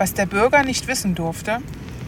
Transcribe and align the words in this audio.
was 0.00 0.14
der 0.14 0.24
Bürger 0.24 0.62
nicht 0.62 0.86
wissen 0.86 1.14
durfte 1.14 1.58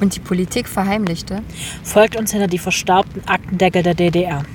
und 0.01 0.17
die 0.17 0.21
Politik 0.21 0.67
verheimlichte, 0.67 1.43
folgt 1.85 2.17
uns 2.17 2.33
hinter 2.33 2.47
die 2.47 2.59
verstaubten 2.59 3.23
Aktendeckel 3.29 3.83
der 3.83 3.95
DDR. 3.95 4.47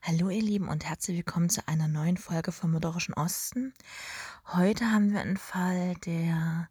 Hallo 0.00 0.30
ihr 0.30 0.40
Lieben 0.40 0.68
und 0.68 0.88
herzlich 0.88 1.16
willkommen 1.16 1.48
zu 1.50 1.66
einer 1.66 1.88
neuen 1.88 2.16
Folge 2.16 2.52
vom 2.52 2.70
Mörderischen 2.70 3.14
Osten. 3.14 3.74
Heute 4.52 4.92
haben 4.92 5.12
wir 5.12 5.20
einen 5.20 5.38
Fall, 5.38 5.96
der, 6.06 6.68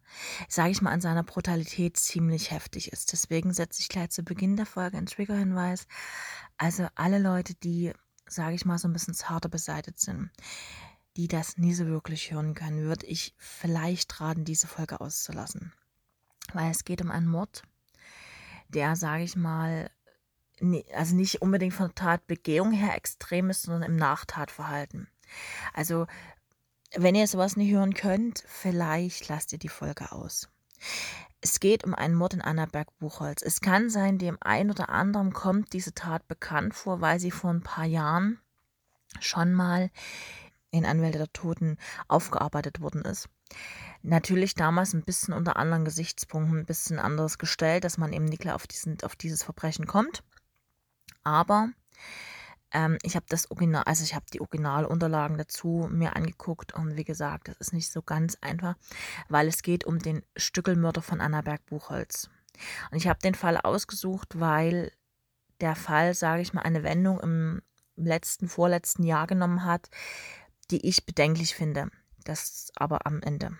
sage 0.48 0.70
ich 0.70 0.80
mal, 0.80 0.92
an 0.92 1.02
seiner 1.02 1.24
Brutalität 1.24 1.98
ziemlich 1.98 2.52
heftig 2.52 2.90
ist. 2.90 3.12
Deswegen 3.12 3.52
setze 3.52 3.82
ich 3.82 3.90
gleich 3.90 4.08
zu 4.08 4.22
Beginn 4.22 4.56
der 4.56 4.64
Folge 4.64 4.96
einen 4.96 5.06
Triggerhinweis. 5.06 5.86
Also 6.56 6.86
alle 6.94 7.18
Leute, 7.18 7.54
die, 7.54 7.92
sage 8.26 8.54
ich 8.54 8.64
mal, 8.64 8.78
so 8.78 8.88
ein 8.88 8.94
bisschen 8.94 9.12
zarter 9.12 9.50
beseitigt 9.50 10.00
sind, 10.00 10.30
die 11.18 11.28
das 11.28 11.58
nie 11.58 11.74
so 11.74 11.84
wirklich 11.84 12.32
hören 12.32 12.54
können, 12.54 12.84
würde 12.84 13.04
ich 13.04 13.34
vielleicht 13.36 14.22
raten, 14.22 14.46
diese 14.46 14.68
Folge 14.68 15.02
auszulassen. 15.02 15.74
Weil 16.54 16.70
es 16.70 16.84
geht 16.84 17.02
um 17.02 17.10
einen 17.10 17.28
Mord, 17.28 17.62
der, 18.68 18.96
sage 18.96 19.24
ich 19.24 19.36
mal, 19.36 19.90
also 20.94 21.14
nicht 21.14 21.42
unbedingt 21.42 21.74
von 21.74 21.94
Tatbegehung 21.94 22.72
her 22.72 22.94
extrem 22.96 23.50
ist, 23.50 23.62
sondern 23.62 23.90
im 23.90 23.96
Nachtatverhalten. 23.96 25.08
Also, 25.74 26.06
wenn 26.96 27.14
ihr 27.14 27.26
sowas 27.26 27.56
nicht 27.56 27.70
hören 27.70 27.94
könnt, 27.94 28.44
vielleicht 28.46 29.28
lasst 29.28 29.52
ihr 29.52 29.58
die 29.58 29.68
Folge 29.68 30.12
aus. 30.12 30.48
Es 31.40 31.60
geht 31.60 31.84
um 31.84 31.94
einen 31.94 32.14
Mord 32.14 32.34
in 32.34 32.40
Annaberg-Buchholz. 32.40 33.42
Es 33.42 33.60
kann 33.60 33.90
sein, 33.90 34.18
dem 34.18 34.38
einen 34.40 34.70
oder 34.70 34.88
anderen 34.88 35.32
kommt 35.32 35.72
diese 35.72 35.94
Tat 35.94 36.26
bekannt 36.26 36.74
vor, 36.74 37.00
weil 37.00 37.20
sie 37.20 37.30
vor 37.30 37.50
ein 37.50 37.62
paar 37.62 37.84
Jahren 37.84 38.40
schon 39.20 39.54
mal 39.54 39.90
in 40.70 40.84
Anwälte 40.84 41.18
der 41.18 41.32
Toten 41.32 41.78
aufgearbeitet 42.08 42.80
worden 42.80 43.02
ist. 43.02 43.28
Natürlich 44.02 44.54
damals 44.54 44.92
ein 44.94 45.02
bisschen 45.02 45.34
unter 45.34 45.56
anderen 45.56 45.84
Gesichtspunkten, 45.84 46.60
ein 46.60 46.66
bisschen 46.66 46.98
anderes 46.98 47.38
gestellt, 47.38 47.84
dass 47.84 47.98
man 47.98 48.12
eben 48.12 48.26
nicht 48.26 48.48
auf, 48.48 48.66
diesen, 48.66 48.98
auf 49.02 49.16
dieses 49.16 49.42
Verbrechen 49.42 49.86
kommt. 49.86 50.22
Aber 51.24 51.70
ähm, 52.72 52.98
ich 53.02 53.16
habe 53.16 53.26
das 53.28 53.50
Original, 53.50 53.82
also 53.84 54.04
ich 54.04 54.14
habe 54.14 54.26
die 54.32 54.40
Originalunterlagen 54.40 55.38
dazu 55.38 55.88
mir 55.90 56.16
angeguckt 56.16 56.74
und 56.74 56.96
wie 56.96 57.04
gesagt, 57.04 57.48
das 57.48 57.56
ist 57.58 57.72
nicht 57.72 57.90
so 57.90 58.02
ganz 58.02 58.36
einfach, 58.40 58.76
weil 59.28 59.48
es 59.48 59.62
geht 59.62 59.84
um 59.84 59.98
den 59.98 60.22
Stückelmörder 60.36 61.02
von 61.02 61.20
Annaberg 61.20 61.64
Buchholz. 61.66 62.30
Und 62.90 62.98
ich 62.98 63.08
habe 63.08 63.20
den 63.20 63.34
Fall 63.34 63.56
ausgesucht, 63.56 64.38
weil 64.40 64.92
der 65.60 65.76
Fall, 65.76 66.14
sage 66.14 66.42
ich 66.42 66.52
mal, 66.52 66.62
eine 66.62 66.82
Wendung 66.82 67.20
im 67.20 67.62
letzten, 67.96 68.48
vorletzten 68.48 69.02
Jahr 69.02 69.26
genommen 69.26 69.64
hat, 69.64 69.88
die 70.70 70.86
ich 70.86 71.04
bedenklich 71.06 71.54
finde. 71.54 71.90
Das 72.28 72.70
aber 72.76 73.06
am 73.06 73.22
Ende. 73.22 73.56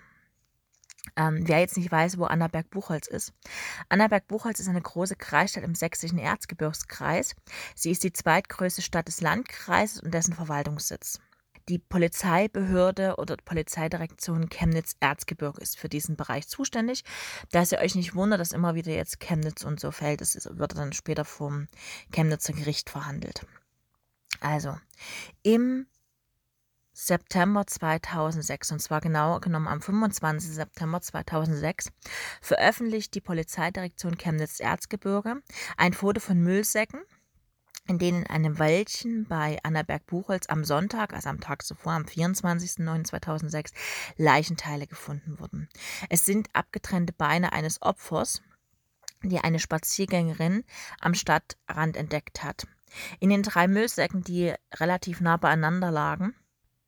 Ähm, 1.16 1.48
wer 1.48 1.60
jetzt 1.60 1.78
nicht 1.78 1.90
weiß, 1.90 2.18
wo 2.18 2.24
Annaberg-Buchholz 2.24 3.06
ist. 3.06 3.32
Annaberg-Buchholz 3.88 4.60
ist 4.60 4.68
eine 4.68 4.82
große 4.82 5.16
Kreisstadt 5.16 5.64
im 5.64 5.74
sächsischen 5.74 6.18
Erzgebirgskreis. 6.18 7.34
Sie 7.74 7.90
ist 7.90 8.04
die 8.04 8.12
zweitgrößte 8.12 8.82
Stadt 8.82 9.08
des 9.08 9.22
Landkreises 9.22 10.02
und 10.02 10.12
dessen 10.12 10.34
Verwaltungssitz. 10.34 11.18
Die 11.70 11.78
Polizeibehörde 11.78 13.16
oder 13.16 13.38
Polizeidirektion 13.38 14.50
Chemnitz-Erzgebirge 14.50 15.62
ist 15.62 15.78
für 15.78 15.88
diesen 15.88 16.16
Bereich 16.16 16.46
zuständig. 16.46 17.04
Dass 17.50 17.72
ihr 17.72 17.78
euch 17.78 17.94
nicht 17.94 18.14
wundert, 18.14 18.40
dass 18.40 18.52
immer 18.52 18.74
wieder 18.74 18.92
jetzt 18.92 19.18
Chemnitz 19.18 19.64
und 19.64 19.80
so 19.80 19.92
fällt, 19.92 20.20
das 20.20 20.46
wird 20.52 20.76
dann 20.76 20.92
später 20.92 21.24
vom 21.24 21.68
Chemnitzer 22.12 22.52
Gericht 22.52 22.90
verhandelt. 22.90 23.46
Also, 24.40 24.76
im 25.42 25.86
September 27.00 27.64
2006, 27.64 28.72
und 28.72 28.82
zwar 28.82 29.00
genau 29.00 29.38
genommen 29.38 29.68
am 29.68 29.80
25. 29.80 30.50
September 30.52 31.00
2006, 31.00 31.92
veröffentlicht 32.42 33.14
die 33.14 33.20
Polizeidirektion 33.20 34.18
Chemnitz-Erzgebirge 34.18 35.40
ein 35.76 35.92
Foto 35.92 36.18
von 36.18 36.40
Müllsäcken, 36.40 37.00
in 37.86 38.00
denen 38.00 38.22
in 38.22 38.26
einem 38.26 38.58
Wäldchen 38.58 39.26
bei 39.28 39.58
Annaberg-Buchholz 39.62 40.48
am 40.48 40.64
Sonntag, 40.64 41.14
also 41.14 41.28
am 41.28 41.38
Tag 41.40 41.64
zuvor, 41.64 41.92
am 41.92 42.02
24.09.2006, 42.02 43.72
Leichenteile 44.16 44.88
gefunden 44.88 45.38
wurden. 45.38 45.68
Es 46.10 46.26
sind 46.26 46.48
abgetrennte 46.52 47.12
Beine 47.12 47.52
eines 47.52 47.80
Opfers, 47.80 48.42
die 49.22 49.38
eine 49.38 49.60
Spaziergängerin 49.60 50.64
am 51.00 51.14
Stadtrand 51.14 51.96
entdeckt 51.96 52.42
hat. 52.42 52.66
In 53.20 53.30
den 53.30 53.44
drei 53.44 53.68
Müllsäcken, 53.68 54.24
die 54.24 54.52
relativ 54.74 55.20
nah 55.20 55.36
beieinander 55.36 55.92
lagen, 55.92 56.34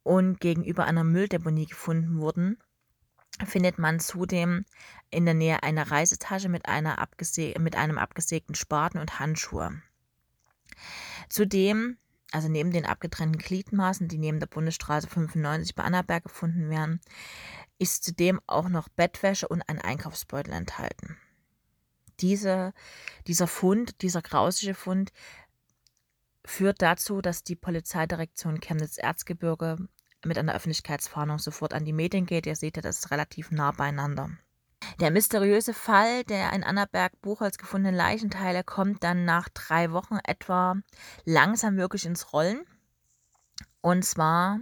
und 0.03 0.41
gegenüber 0.41 0.85
einer 0.85 1.05
Mülldeponie 1.05 1.67
gefunden 1.67 2.19
wurden, 2.19 2.59
findet 3.47 3.79
man 3.79 4.01
zudem 4.01 4.65
in 5.11 5.25
der 5.25 5.35
Nähe 5.35 5.63
eine 5.63 5.91
Reisetasche 5.91 6.49
mit, 6.49 6.67
einer 6.67 6.97
mit 7.59 7.77
einem 7.77 7.99
abgesägten 7.99 8.55
Spaten 8.55 8.99
und 8.99 9.19
Handschuhe. 9.19 9.83
Zudem, 11.29 11.99
also 12.33 12.49
neben 12.49 12.71
den 12.71 12.87
abgetrennten 12.87 13.39
Gliedmaßen, 13.39 14.09
die 14.09 14.19
neben 14.19 14.41
der 14.41 14.47
Bundesstraße 14.47 15.09
95 15.09 15.75
bei 15.75 15.85
Annaberg 15.85 16.25
gefunden 16.25 16.71
werden, 16.71 17.01
ist 17.79 18.05
zudem 18.05 18.41
auch 18.47 18.69
noch 18.69 18.89
Bettwäsche 18.89 19.49
und 19.49 19.63
ein 19.69 19.81
Einkaufsbeutel 19.81 20.53
enthalten. 20.53 21.17
Diese, 22.21 22.75
dieser 23.27 23.47
Fund, 23.47 24.03
dieser 24.03 24.21
grausige 24.21 24.75
Fund, 24.75 25.13
führt 26.45 26.83
dazu, 26.83 27.21
dass 27.21 27.43
die 27.43 27.57
Polizeidirektion 27.57 28.61
Chemnitz-Erzgebirge 28.61 29.77
mit 30.25 30.39
einer 30.39 30.55
Öffentlichkeitsfahndung 30.55 31.39
sofort 31.39 31.75
an 31.75 31.85
die 31.85 31.93
Medien 31.93 32.27
geht. 32.27 32.47
Ihr 32.47 32.57
seht 32.57 32.77
ja, 32.77 32.83
das 32.83 32.99
ist 32.99 33.11
relativ 33.11 33.51
nah 33.51 33.73
beieinander. 33.73 34.31
Der 34.99 35.11
mysteriöse 35.11 35.75
Fall 35.75 36.25
der 36.25 36.53
in 36.53 36.65
Annaberg-Buchholz 36.65 37.59
gefundenen 37.59 37.95
Leichenteile 37.95 38.65
kommt 38.65 39.05
dann 39.05 39.25
nach 39.25 39.49
drei 39.51 39.93
Wochen 39.93 40.19
etwa 40.25 40.77
langsam 41.25 41.77
wirklich 41.77 42.07
ins 42.07 42.33
Rollen. 42.33 42.65
Und 43.83 44.05
zwar 44.05 44.61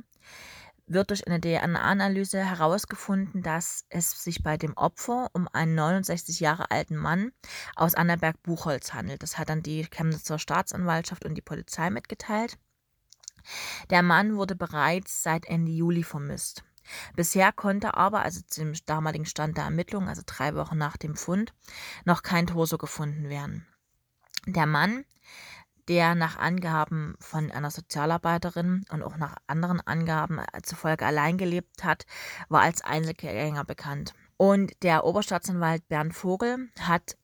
wird 0.88 1.10
durch 1.10 1.26
eine 1.26 1.40
DNA-Analyse 1.40 2.44
herausgefunden, 2.44 3.42
dass 3.42 3.84
es 3.88 4.22
sich 4.22 4.42
bei 4.42 4.56
dem 4.56 4.76
Opfer 4.76 5.30
um 5.32 5.48
einen 5.52 5.74
69 5.74 6.40
Jahre 6.40 6.70
alten 6.70 6.96
Mann 6.96 7.32
aus 7.76 7.94
Annaberg-Buchholz 7.94 8.94
handelt. 8.94 9.22
Das 9.22 9.38
hat 9.38 9.48
dann 9.48 9.62
die 9.62 9.84
Chemnitzer 9.84 10.38
Staatsanwaltschaft 10.38 11.24
und 11.24 11.34
die 11.34 11.42
Polizei 11.42 11.90
mitgeteilt. 11.90 12.58
Der 13.90 14.02
Mann 14.02 14.36
wurde 14.36 14.54
bereits 14.54 15.22
seit 15.22 15.46
Ende 15.46 15.72
Juli 15.72 16.02
vermisst. 16.02 16.64
Bisher 17.14 17.52
konnte 17.52 17.94
aber, 17.94 18.22
also 18.22 18.40
zum 18.46 18.72
damaligen 18.86 19.26
Stand 19.26 19.56
der 19.56 19.64
Ermittlungen, 19.64 20.08
also 20.08 20.22
drei 20.24 20.54
Wochen 20.54 20.78
nach 20.78 20.96
dem 20.96 21.16
Fund, 21.16 21.52
noch 22.04 22.22
kein 22.22 22.46
Torso 22.46 22.78
gefunden 22.78 23.28
werden. 23.28 23.66
Der 24.46 24.66
Mann 24.66 25.04
der 25.88 26.14
nach 26.14 26.38
Angaben 26.38 27.16
von 27.18 27.50
einer 27.50 27.70
Sozialarbeiterin 27.70 28.84
und 28.90 29.02
auch 29.02 29.16
nach 29.16 29.36
anderen 29.46 29.80
Angaben 29.80 30.38
äh, 30.38 30.62
zufolge 30.62 31.06
allein 31.06 31.38
gelebt 31.38 31.82
hat, 31.82 32.04
war 32.48 32.60
als 32.60 32.82
Einzelgänger 32.82 33.64
bekannt. 33.64 34.14
Und 34.36 34.82
der 34.82 35.04
Oberstaatsanwalt 35.04 35.88
Bernd 35.88 36.14
Vogel 36.14 36.68
hat, 36.78 37.16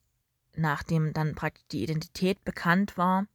nachdem 0.55 1.13
dann 1.13 1.35
praktisch 1.35 1.65
die 1.71 1.83
Identität 1.83 2.43
bekannt 2.43 2.97
war, 2.97 3.27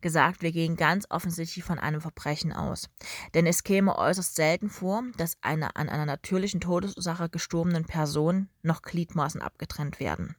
gesagt, 0.00 0.42
wir 0.42 0.52
gehen 0.52 0.76
ganz 0.76 1.06
offensichtlich 1.08 1.64
von 1.64 1.78
einem 1.78 2.00
Verbrechen 2.00 2.52
aus. 2.52 2.90
Denn 3.34 3.46
es 3.46 3.62
käme 3.62 3.96
äußerst 3.96 4.34
selten 4.34 4.68
vor, 4.68 5.04
dass 5.16 5.38
eine 5.40 5.76
an 5.76 5.88
einer 5.88 6.06
natürlichen 6.06 6.60
Todesursache 6.60 7.28
gestorbenen 7.28 7.84
Person 7.84 8.48
noch 8.62 8.82
Gliedmaßen 8.82 9.40
abgetrennt 9.40 10.00
werden. 10.00 10.34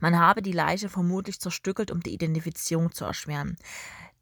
Man 0.00 0.18
habe 0.18 0.42
die 0.42 0.52
Leiche 0.52 0.88
vermutlich 0.88 1.40
zerstückelt, 1.40 1.90
um 1.90 2.00
die 2.00 2.14
Identifizierung 2.14 2.92
zu 2.92 3.04
erschweren. 3.04 3.56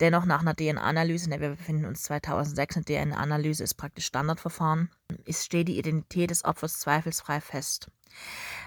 Dennoch 0.00 0.24
nach 0.24 0.40
einer 0.40 0.54
DNA-Analyse, 0.54 1.28
wir 1.28 1.38
befinden 1.38 1.84
uns 1.84 2.04
2006, 2.04 2.76
eine 2.76 2.84
DNA-Analyse 2.84 3.64
ist 3.64 3.74
praktisch 3.74 4.06
Standardverfahren, 4.06 4.90
ist, 5.24 5.44
steht 5.44 5.68
die 5.68 5.78
Identität 5.78 6.30
des 6.30 6.44
Opfers 6.44 6.78
zweifelsfrei 6.78 7.40
fest. 7.40 7.90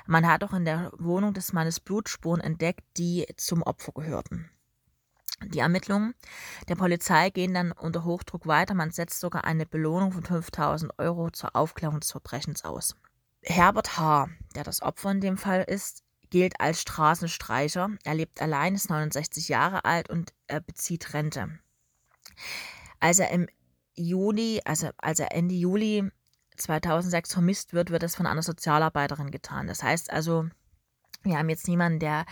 Man 0.05 0.27
hat 0.27 0.43
auch 0.43 0.53
in 0.53 0.65
der 0.65 0.91
Wohnung 0.97 1.33
des 1.33 1.53
Mannes 1.53 1.79
Blutspuren 1.79 2.41
entdeckt, 2.41 2.83
die 2.97 3.25
zum 3.37 3.63
Opfer 3.63 3.93
gehörten. 3.93 4.49
Die 5.43 5.59
Ermittlungen 5.59 6.13
der 6.67 6.75
Polizei 6.75 7.29
gehen 7.29 7.53
dann 7.53 7.71
unter 7.71 8.03
Hochdruck 8.03 8.45
weiter. 8.45 8.73
Man 8.73 8.91
setzt 8.91 9.19
sogar 9.19 9.45
eine 9.45 9.65
Belohnung 9.65 10.11
von 10.11 10.23
5000 10.23 10.99
Euro 10.99 11.31
zur 11.31 11.55
Aufklärung 11.55 11.99
des 11.99 12.11
Verbrechens 12.11 12.63
aus. 12.63 12.95
Herbert 13.41 13.97
H., 13.97 14.29
der 14.53 14.63
das 14.63 14.83
Opfer 14.83 15.11
in 15.11 15.21
dem 15.21 15.37
Fall 15.37 15.63
ist, 15.63 16.03
gilt 16.31 16.59
als 16.59 16.81
Straßenstreicher. 16.81 17.89
Er 18.03 18.15
lebt 18.15 18.41
allein, 18.41 18.73
ist 18.73 18.89
69 18.89 19.49
Jahre 19.49 19.85
alt 19.85 20.09
und 20.09 20.33
er 20.47 20.61
bezieht 20.61 21.13
Rente. 21.13 21.59
Als 22.99 23.19
er 23.19 23.29
im 23.29 23.47
Juli, 23.93 24.61
also 24.65 24.89
als 24.97 25.19
er 25.19 25.35
Ende 25.35 25.53
Juli 25.53 26.09
2006 26.57 27.33
vermisst 27.33 27.73
wird, 27.73 27.91
wird 27.91 28.03
das 28.03 28.15
von 28.15 28.25
einer 28.25 28.41
Sozialarbeiterin 28.41 29.29
getan. 29.31 29.67
Das 29.67 29.83
heißt 29.83 30.11
also, 30.11 30.47
wir 31.23 31.37
haben 31.37 31.49
jetzt 31.49 31.67
niemanden, 31.67 31.99
der 31.99 32.25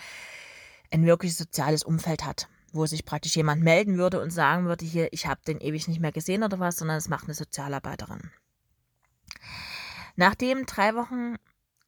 ein 0.92 1.06
wirklich 1.06 1.36
soziales 1.36 1.84
Umfeld 1.84 2.26
hat, 2.26 2.48
wo 2.72 2.86
sich 2.86 3.06
praktisch 3.06 3.36
jemand 3.36 3.62
melden 3.62 3.98
würde 3.98 4.22
und 4.22 4.32
sagen 4.32 4.66
würde, 4.66 4.86
hier, 4.86 5.12
ich 5.12 5.28
habe 5.28 5.42
den 5.46 5.60
ewig 5.60 5.88
nicht 5.88 6.00
mehr 6.00 6.12
gesehen 6.12 6.44
oder 6.44 6.60
was, 6.60 6.78
sondern 6.78 6.98
es 6.98 7.10
macht 7.10 7.26
eine 7.26 7.34
Sozialarbeiterin. 7.34 8.32
Nachdem 10.16 10.66
drei 10.66 10.96
Wochen 10.96 11.36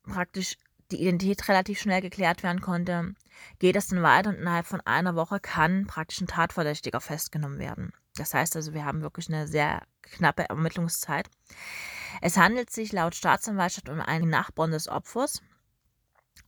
praktisch 0.04 0.58
die 0.92 1.02
Identität 1.02 1.48
relativ 1.48 1.80
schnell 1.80 2.02
geklärt 2.02 2.44
werden 2.44 2.62
konnte, 2.62 3.16
geht 3.60 3.76
es 3.76 3.88
dann 3.88 4.04
weiter 4.04 4.30
und 4.30 4.36
innerhalb 4.36 4.66
von 4.66 4.82
einer 4.82 5.16
Woche 5.16 5.40
kann 5.40 5.88
praktisch 5.88 6.22
ein 6.22 6.28
Tatverdächtiger 6.28 7.02
festgenommen 7.02 7.60
werden. 7.60 7.94
Das 8.16 8.34
heißt 8.34 8.56
also, 8.56 8.74
wir 8.74 8.86
haben 8.86 9.02
wirklich 9.02 9.30
eine 9.30 9.48
sehr 9.48 9.84
knappe 10.02 10.50
Ermittlungszeit. 10.50 11.30
Es 12.22 12.38
handelt 12.38 12.70
sich 12.70 12.92
laut 12.92 13.16
Staatsanwaltschaft 13.16 13.90
um 13.90 14.02
einen 14.02 14.30
Nachbarn 14.30 14.72
des 14.72 14.88
Opfers. 14.90 15.42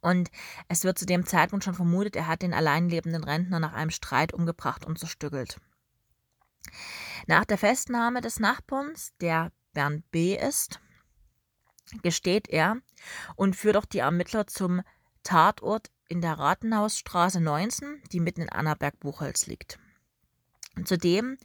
Und 0.01 0.29
es 0.67 0.83
wird 0.83 0.99
zu 0.99 1.05
dem 1.05 1.25
Zeitpunkt 1.25 1.63
schon 1.63 1.73
vermutet, 1.73 2.15
er 2.15 2.27
hat 2.27 2.41
den 2.41 2.53
allein 2.53 2.89
lebenden 2.89 3.23
Rentner 3.23 3.59
nach 3.59 3.73
einem 3.73 3.91
Streit 3.91 4.33
umgebracht 4.33 4.85
und 4.85 4.99
zerstückelt. 4.99 5.59
Nach 7.27 7.45
der 7.45 7.57
Festnahme 7.57 8.19
des 8.19 8.39
Nachbarns, 8.39 9.13
der 9.21 9.51
Bernd 9.73 10.09
B. 10.11 10.35
ist, 10.35 10.79
gesteht 12.01 12.49
er 12.49 12.77
und 13.35 13.55
führt 13.55 13.77
auch 13.77 13.85
die 13.85 13.99
Ermittler 13.99 14.47
zum 14.47 14.81
Tatort 15.23 15.91
in 16.07 16.21
der 16.21 16.33
Rathenhausstraße 16.33 17.39
19, 17.39 18.01
die 18.11 18.19
mitten 18.19 18.41
in 18.41 18.49
Annaberg-Buchholz 18.49 19.47
liegt. 19.47 19.79
Zudem 20.85 21.37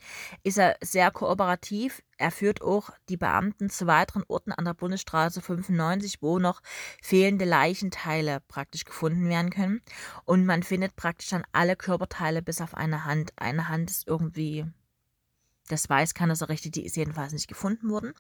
ist 0.43 0.57
er 0.57 0.77
sehr 0.81 1.11
kooperativ. 1.11 2.03
Er 2.17 2.31
führt 2.31 2.63
auch 2.63 2.91
die 3.11 3.19
Beamten 3.19 3.69
zu 3.69 3.87
weiteren 3.87 4.25
Orten 4.27 4.53
an 4.53 4.65
der 4.65 4.73
Bundesstraße 4.73 5.43
95, 5.43 6.23
wo 6.23 6.39
noch 6.39 6.63
fehlende 7.03 7.45
Leichenteile 7.45 8.41
praktisch 8.49 8.87
gefunden 8.87 9.29
werden 9.29 9.51
können. 9.51 9.83
Und 10.25 10.47
man 10.47 10.63
findet 10.63 10.97
praktisch 10.97 11.29
dann 11.29 11.45
alle 11.53 11.77
Körperteile 11.77 12.41
bis 12.41 12.63
auf 12.63 12.75
eine 12.75 13.05
Hand. 13.05 13.33
Eine 13.37 13.69
Hand 13.69 13.91
ist 13.91 14.09
irgendwie, 14.09 14.65
das 15.69 15.91
weiß 15.91 16.15
keiner 16.15 16.35
so 16.35 16.47
richtig, 16.47 16.73
die 16.73 16.87
ist 16.87 16.97
jedenfalls 16.97 17.35
nicht 17.35 17.49
gefunden 17.49 17.91
worden. 17.91 18.15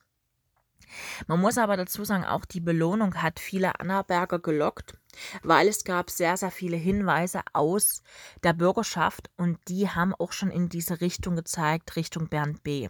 Man 1.26 1.40
muss 1.40 1.58
aber 1.58 1.76
dazu 1.76 2.04
sagen, 2.04 2.24
auch 2.24 2.44
die 2.44 2.60
Belohnung 2.60 3.22
hat 3.22 3.40
viele 3.40 3.78
Annaberger 3.80 4.38
gelockt, 4.38 4.94
weil 5.42 5.68
es 5.68 5.84
gab 5.84 6.10
sehr, 6.10 6.36
sehr 6.36 6.50
viele 6.50 6.76
Hinweise 6.76 7.42
aus 7.52 8.02
der 8.42 8.52
Bürgerschaft 8.52 9.30
und 9.36 9.58
die 9.68 9.88
haben 9.88 10.14
auch 10.14 10.32
schon 10.32 10.50
in 10.50 10.68
diese 10.68 11.00
Richtung 11.00 11.36
gezeigt, 11.36 11.96
Richtung 11.96 12.28
Bernd 12.28 12.62
B. 12.62 12.88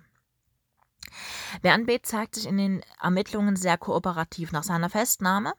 Bernd 1.62 1.86
B. 1.86 2.00
zeigt 2.02 2.34
sich 2.34 2.46
in 2.46 2.56
den 2.56 2.82
Ermittlungen 3.00 3.56
sehr 3.56 3.78
kooperativ. 3.78 4.52
Nach 4.52 4.62
seiner 4.62 4.90
Festnahme 4.90 5.54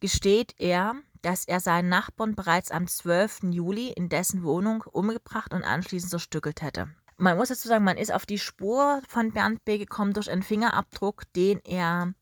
gesteht 0.00 0.54
er, 0.58 0.94
dass 1.22 1.44
er 1.44 1.60
seinen 1.60 1.88
Nachbarn 1.88 2.34
bereits 2.34 2.70
am 2.70 2.86
12. 2.86 3.40
Juli 3.50 3.88
in 3.88 4.08
dessen 4.08 4.42
Wohnung 4.42 4.82
umgebracht 4.82 5.52
und 5.52 5.64
anschließend 5.64 6.10
zerstückelt 6.10 6.62
hätte. 6.62 6.88
Man 7.20 7.36
muss 7.36 7.50
dazu 7.50 7.68
sagen, 7.68 7.84
man 7.84 7.98
ist 7.98 8.14
auf 8.14 8.24
die 8.24 8.38
Spur 8.38 9.02
von 9.06 9.32
Bernd 9.32 9.62
B. 9.66 9.76
gekommen 9.76 10.14
durch 10.14 10.30
einen 10.30 10.42
Fingerabdruck, 10.42 11.30
den 11.34 11.60
er 11.66 12.14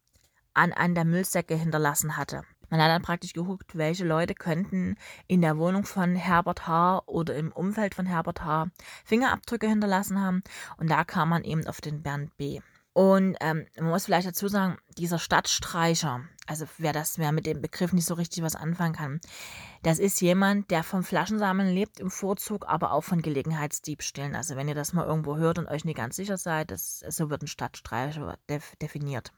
an 0.55 0.73
einen 0.73 0.97
der 0.97 1.05
Müllsäcke 1.05 1.55
hinterlassen 1.55 2.17
hatte. 2.17 2.43
Man 2.69 2.83
hat 2.83 2.91
dann 2.91 3.03
praktisch 3.03 3.33
geguckt, 3.33 3.79
welche 3.79 4.05
Leute 4.05 4.35
könnten 4.35 4.97
in 5.29 5.41
der 5.41 5.57
Wohnung 5.57 5.85
von 5.85 6.17
Herbert 6.17 6.67
H. 6.67 7.05
oder 7.07 7.37
im 7.37 7.53
Umfeld 7.53 7.95
von 7.95 8.07
Herbert 8.07 8.43
H. 8.43 8.71
Fingerabdrücke 9.05 9.69
hinterlassen 9.69 10.21
haben. 10.21 10.43
Und 10.79 10.91
da 10.91 11.05
kam 11.05 11.29
man 11.29 11.45
eben 11.45 11.65
auf 11.69 11.81
den 11.81 12.03
Bernd 12.03 12.37
B. 12.37 12.61
Und 12.93 13.37
ähm, 13.41 13.67
man 13.77 13.91
muss 13.91 14.07
vielleicht 14.07 14.27
dazu 14.27 14.49
sagen, 14.49 14.77
dieser 14.97 15.19
Stadtstreicher, 15.19 16.23
also 16.47 16.67
wer 16.79 16.93
das, 16.93 17.19
wer 17.19 17.31
mit 17.31 17.47
dem 17.47 17.61
Begriff 17.61 17.93
nicht 17.93 18.07
so 18.07 18.15
richtig 18.15 18.43
was 18.43 18.57
anfangen 18.57 18.95
kann, 18.95 19.21
das 19.83 19.99
ist 19.99 20.21
jemand, 20.21 20.71
der 20.71 20.83
vom 20.83 21.05
Flaschensammeln 21.05 21.73
lebt 21.73 22.01
im 22.01 22.11
Vorzug, 22.11 22.67
aber 22.67 22.93
auch 22.93 23.05
von 23.05 23.23
Gelegenheitsdiebstählen. 23.23 24.35
Also 24.35 24.57
wenn 24.57 24.69
ihr 24.69 24.75
das 24.75 24.93
mal 24.93 25.07
irgendwo 25.07 25.37
hört 25.37 25.59
und 25.59 25.69
euch 25.69 25.85
nicht 25.85 25.97
ganz 25.97 26.17
sicher 26.17 26.39
seid, 26.39 26.71
das, 26.71 27.01
so 27.09 27.31
wird 27.31 27.43
ein 27.43 27.47
Stadtstreicher 27.47 28.37
def 28.49 28.75
definiert. 28.77 29.33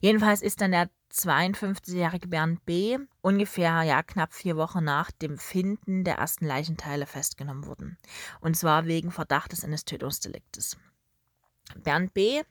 Jedenfalls 0.00 0.42
ist 0.42 0.60
dann 0.60 0.72
der 0.72 0.88
52-jährige 1.12 2.28
Bernd 2.28 2.64
B. 2.64 2.98
ungefähr 3.20 3.82
ja 3.82 4.02
knapp 4.02 4.32
vier 4.32 4.56
Wochen 4.56 4.82
nach 4.82 5.10
dem 5.10 5.38
Finden 5.38 6.04
der 6.04 6.16
ersten 6.16 6.46
Leichenteile 6.46 7.06
festgenommen 7.06 7.66
worden. 7.66 7.98
Und 8.40 8.56
zwar 8.56 8.86
wegen 8.86 9.10
Verdachtes 9.10 9.64
eines 9.64 9.84
Tötungsdeliktes. 9.84 10.78
Bernd 11.76 12.14
B. 12.14 12.42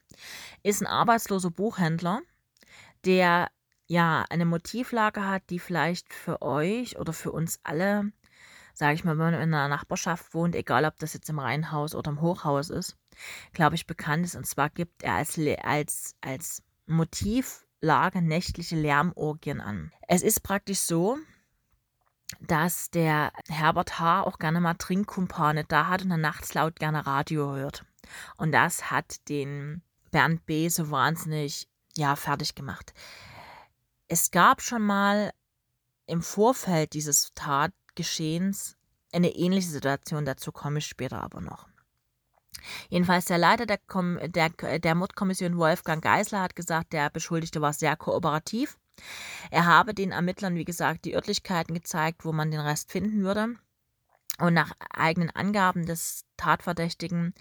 ist 0.63 0.81
ein 0.81 0.87
arbeitsloser 0.87 1.51
Buchhändler, 1.51 2.21
der 3.05 3.49
ja 3.87 4.25
eine 4.29 4.45
Motivlage 4.45 5.27
hat, 5.27 5.43
die 5.49 5.59
vielleicht 5.59 6.13
für 6.13 6.41
euch 6.41 6.97
oder 6.97 7.13
für 7.13 7.31
uns 7.31 7.59
alle, 7.63 8.11
sage 8.73 8.93
ich 8.93 9.03
mal, 9.03 9.17
wenn 9.17 9.31
man 9.31 9.33
in 9.33 9.53
einer 9.53 9.67
Nachbarschaft 9.67 10.33
wohnt, 10.33 10.55
egal 10.55 10.85
ob 10.85 10.97
das 10.99 11.13
jetzt 11.13 11.29
im 11.29 11.39
Reihenhaus 11.39 11.93
oder 11.93 12.11
im 12.11 12.21
Hochhaus 12.21 12.69
ist, 12.69 12.97
glaube 13.53 13.75
ich, 13.75 13.87
bekannt 13.87 14.25
ist. 14.25 14.35
Und 14.35 14.45
zwar 14.45 14.69
gibt 14.69 15.03
er 15.03 15.15
als, 15.15 15.37
als, 15.63 16.15
als 16.21 16.63
Motivlage 16.85 18.21
nächtliche 18.21 18.75
Lärmorgien 18.75 19.59
an. 19.59 19.91
Es 20.07 20.21
ist 20.21 20.41
praktisch 20.41 20.79
so, 20.79 21.17
dass 22.39 22.89
der 22.91 23.33
Herbert 23.49 23.99
H. 23.99 24.23
auch 24.23 24.39
gerne 24.39 24.61
mal 24.61 24.75
Trinkkumpane 24.75 25.65
da 25.65 25.87
hat 25.87 26.03
und 26.03 26.09
dann 26.09 26.21
nachts 26.21 26.53
laut 26.53 26.77
gerne 26.77 27.05
Radio 27.05 27.55
hört. 27.55 27.85
Und 28.37 28.51
das 28.51 28.91
hat 28.91 29.27
den 29.29 29.81
Bernd 30.11 30.45
B. 30.45 30.67
so 30.69 30.91
wahnsinnig, 30.91 31.67
ja, 31.95 32.15
fertig 32.15 32.55
gemacht. 32.55 32.93
Es 34.07 34.31
gab 34.31 34.61
schon 34.61 34.81
mal 34.81 35.31
im 36.05 36.21
Vorfeld 36.21 36.93
dieses 36.93 37.33
Tatgeschehens 37.33 38.77
eine 39.13 39.35
ähnliche 39.35 39.69
Situation, 39.69 40.25
dazu 40.25 40.51
komme 40.51 40.79
ich 40.79 40.87
später 40.87 41.21
aber 41.21 41.41
noch. 41.41 41.67
Jedenfalls 42.89 43.25
der 43.25 43.37
Leiter 43.37 43.65
der, 43.65 43.77
Kom 43.77 44.19
der, 44.23 44.49
der 44.49 44.95
Mordkommission 44.95 45.57
Wolfgang 45.57 46.03
Geisler 46.03 46.41
hat 46.41 46.55
gesagt, 46.55 46.93
der 46.93 47.09
Beschuldigte 47.09 47.61
war 47.61 47.73
sehr 47.73 47.95
kooperativ. 47.95 48.77
Er 49.49 49.65
habe 49.65 49.93
den 49.93 50.11
Ermittlern, 50.11 50.55
wie 50.55 50.65
gesagt, 50.65 51.05
die 51.05 51.15
Örtlichkeiten 51.15 51.73
gezeigt, 51.73 52.25
wo 52.25 52.31
man 52.31 52.51
den 52.51 52.59
Rest 52.59 52.91
finden 52.91 53.23
würde. 53.23 53.55
Und 54.39 54.53
nach 54.53 54.71
eigenen 54.89 55.29
Angaben 55.29 55.85
des 55.85 56.25
Tatverdächtigen 56.37 57.33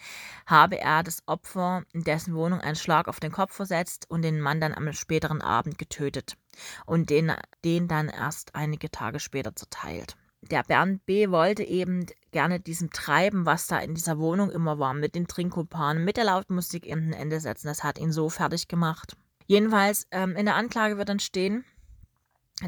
habe 0.46 0.78
er 0.78 1.02
das 1.02 1.22
Opfer 1.26 1.84
in 1.92 2.04
dessen 2.04 2.34
Wohnung 2.34 2.60
einen 2.60 2.76
Schlag 2.76 3.08
auf 3.08 3.20
den 3.20 3.32
Kopf 3.32 3.54
versetzt 3.54 4.10
und 4.10 4.22
den 4.22 4.40
Mann 4.40 4.60
dann 4.60 4.74
am 4.74 4.92
späteren 4.92 5.40
Abend 5.40 5.78
getötet 5.78 6.36
und 6.84 7.08
den, 7.08 7.32
den 7.64 7.88
dann 7.88 8.08
erst 8.08 8.54
einige 8.54 8.90
Tage 8.90 9.20
später 9.20 9.54
zerteilt. 9.56 10.16
Der 10.42 10.62
Bernd 10.62 11.04
B. 11.04 11.30
wollte 11.30 11.62
eben 11.62 12.06
gerne 12.32 12.60
diesem 12.60 12.90
Treiben, 12.90 13.44
was 13.44 13.66
da 13.66 13.78
in 13.78 13.94
dieser 13.94 14.18
Wohnung 14.18 14.50
immer 14.50 14.78
war, 14.78 14.94
mit 14.94 15.14
den 15.14 15.26
Trinkkumpanen, 15.26 16.04
mit 16.04 16.16
der 16.16 16.24
Lautmusik 16.24 16.86
eben 16.86 17.08
ein 17.08 17.12
Ende 17.12 17.40
setzen. 17.40 17.66
Das 17.66 17.84
hat 17.84 17.98
ihn 17.98 18.10
so 18.10 18.30
fertig 18.30 18.66
gemacht. 18.66 19.16
Jedenfalls 19.46 20.06
ähm, 20.10 20.36
in 20.36 20.46
der 20.46 20.54
Anklage 20.54 20.96
wird 20.96 21.10
dann 21.10 21.20
stehen, 21.20 21.64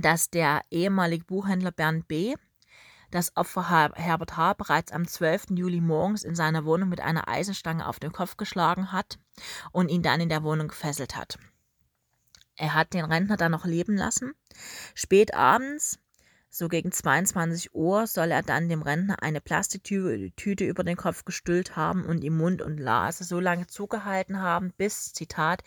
dass 0.01 0.31
der 0.31 0.63
ehemalige 0.71 1.25
Buchhändler 1.25 1.73
Bernd 1.73 2.09
B 2.09 2.35
das 3.13 3.37
Opfer 3.37 3.93
Herbert 3.95 4.37
H. 4.37 4.55
bereits 4.55 4.91
am 4.91 5.07
12. 5.07 5.51
Juli 5.51 5.81
morgens 5.81 6.25
in 6.25 6.35
seiner 6.35 6.65
Wohnung 6.65 6.89
mit 6.89 7.01
einer 7.01 7.29
Eisenstange 7.29 7.87
auf 7.87 8.01
den 8.01 8.11
Kopf 8.11 8.37
geschlagen 8.37 8.91
hat 8.91 9.19
und 9.71 9.89
ihn 9.89 10.03
dann 10.03 10.21
in 10.21 10.29
der 10.29 10.43
Wohnung 10.43 10.69
gefesselt 10.69 11.15
hat. 11.17 11.39
Er 12.57 12.75
hat 12.75 12.95
den 12.95 13.05
Rentner 13.05 13.37
dann 13.37 13.53
noch 13.53 13.65
leben 13.65 13.97
lassen. 13.97 14.33
Spät 14.95 15.35
abends, 15.35 15.99
so 16.49 16.69
gegen 16.69 16.91
22 16.91 17.75
Uhr, 17.75 18.07
soll 18.07 18.31
er 18.31 18.43
dann 18.43 18.69
dem 18.69 18.83
Rentner 18.83 19.23
eine 19.23 19.41
Plastiktüte 19.41 20.65
über 20.65 20.83
den 20.83 20.97
Kopf 20.97 21.25
gestüllt 21.25 21.77
haben 21.77 22.05
und 22.05 22.25
ihm 22.25 22.37
Mund 22.37 22.63
und 22.63 22.81
Nase 22.81 23.25
so 23.25 23.41
lange 23.41 23.67
zugehalten 23.67 24.41
haben, 24.41 24.73
bis, 24.77 25.13
Zitat, 25.13 25.63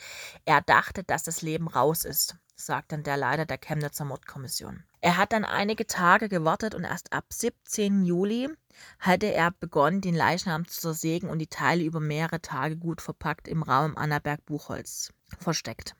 er 0.45 0.61
dachte, 0.61 1.03
dass 1.03 1.23
das 1.23 1.41
Leben 1.41 1.67
raus 1.67 2.05
ist 2.05 2.37
sagt 2.55 2.91
dann 2.91 3.03
der 3.03 3.17
Leiter 3.17 3.45
der 3.45 3.57
Chemnitzer 3.57 4.05
Mordkommission. 4.05 4.83
Er 5.05 5.17
hat 5.17 5.33
dann 5.33 5.45
einige 5.45 5.85
Tage 5.85 6.29
gewartet 6.29 6.73
und 6.73 6.83
erst 6.83 7.13
ab 7.13 7.25
17. 7.29 8.05
Juli 8.05 8.49
hatte 8.97 9.27
er 9.27 9.51
begonnen, 9.51 10.01
den 10.01 10.15
Leichnam 10.15 10.67
zu 10.67 10.81
zersägen 10.81 11.29
und 11.29 11.37
die 11.37 11.45
Teile 11.45 11.83
über 11.83 11.99
mehrere 11.99 12.41
Tage 12.41 12.75
gut 12.75 13.01
verpackt 13.01 13.47
im 13.47 13.61
Raum 13.61 13.95
Annaberg-Buchholz 13.95 15.13
versteckt. 15.37 15.95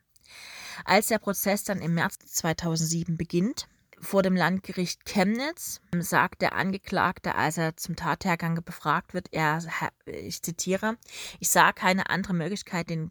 Als 0.86 1.06
der 1.06 1.20
Prozess 1.20 1.64
dann 1.64 1.84
im 1.84 1.94
März 1.94 2.18
2007 2.18 3.16
beginnt, 3.16 3.68
vor 4.00 4.24
dem 4.24 4.36
Landgericht 4.36 5.06
Chemnitz 5.06 5.82
sagt 5.98 6.42
der 6.42 6.54
Angeklagte, 6.54 7.36
als 7.36 7.58
er 7.58 7.78
zum 7.78 7.96
Tathergang 7.96 8.64
befragt 8.64 9.14
wird, 9.14 9.32
er, 9.32 9.62
ich 10.06 10.42
zitiere, 10.42 10.98
ich 11.40 11.50
sah 11.50 11.72
keine 11.72 12.10
andere 12.10 12.34
Möglichkeit, 12.34 12.90
den, 12.90 13.10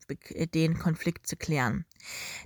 den 0.55 0.79
Konflikt 0.79 1.27
zu 1.27 1.37
klären. 1.37 1.85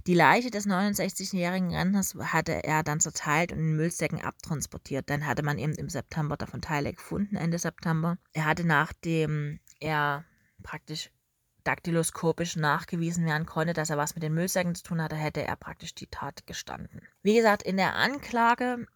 Die 0.06 0.14
Leiche 0.14 0.50
des 0.50 0.66
69-jährigen 0.66 1.74
Rentners 1.74 2.14
hatte 2.14 2.64
er 2.64 2.82
dann 2.82 3.00
zerteilt 3.00 3.52
und 3.52 3.58
in 3.58 3.76
Müllsäcken 3.76 4.20
abtransportiert. 4.20 5.10
Dann 5.10 5.26
hatte 5.26 5.42
man 5.42 5.58
eben 5.58 5.74
im 5.74 5.88
September 5.88 6.36
davon 6.36 6.60
Teile 6.60 6.92
gefunden, 6.92 7.36
Ende 7.36 7.58
September. 7.58 8.18
Er 8.32 8.46
hatte 8.46 8.64
nachdem 8.64 9.60
er 9.80 10.24
praktisch 10.62 11.10
daktyloskopisch 11.68 12.56
nachgewiesen 12.56 13.26
werden 13.26 13.46
konnte, 13.46 13.74
dass 13.74 13.90
er 13.90 13.98
was 13.98 14.14
mit 14.14 14.22
den 14.22 14.34
Müllsäcken 14.34 14.74
zu 14.74 14.82
tun 14.82 15.02
hatte, 15.02 15.16
hätte 15.16 15.42
er 15.42 15.56
praktisch 15.56 15.94
die 15.94 16.06
Tat 16.06 16.46
gestanden. 16.46 17.02
Wie 17.22 17.36
gesagt, 17.36 17.62
in 17.62 17.76
der 17.76 17.94
Anklage 17.94 18.86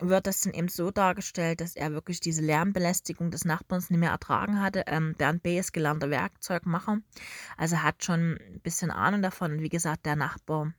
wird 0.00 0.26
das 0.26 0.42
dann 0.42 0.54
eben 0.54 0.68
so 0.68 0.90
dargestellt, 0.90 1.60
dass 1.60 1.76
er 1.76 1.92
wirklich 1.92 2.20
diese 2.20 2.42
Lärmbelästigung 2.42 3.30
des 3.30 3.44
Nachbarns 3.44 3.90
nicht 3.90 4.00
mehr 4.00 4.10
ertragen 4.10 4.60
hatte. 4.60 4.84
Ähm, 4.86 5.14
Bernd 5.16 5.42
B. 5.42 5.58
ist 5.58 5.72
gelernter 5.72 6.10
Werkzeugmacher, 6.10 6.98
also 7.56 7.82
hat 7.82 8.02
schon 8.04 8.38
ein 8.38 8.60
bisschen 8.60 8.90
Ahnung 8.90 9.22
davon. 9.22 9.52
Und 9.52 9.60
wie 9.60 9.68
gesagt, 9.68 10.06
der 10.06 10.16
Nachbar, 10.16 10.72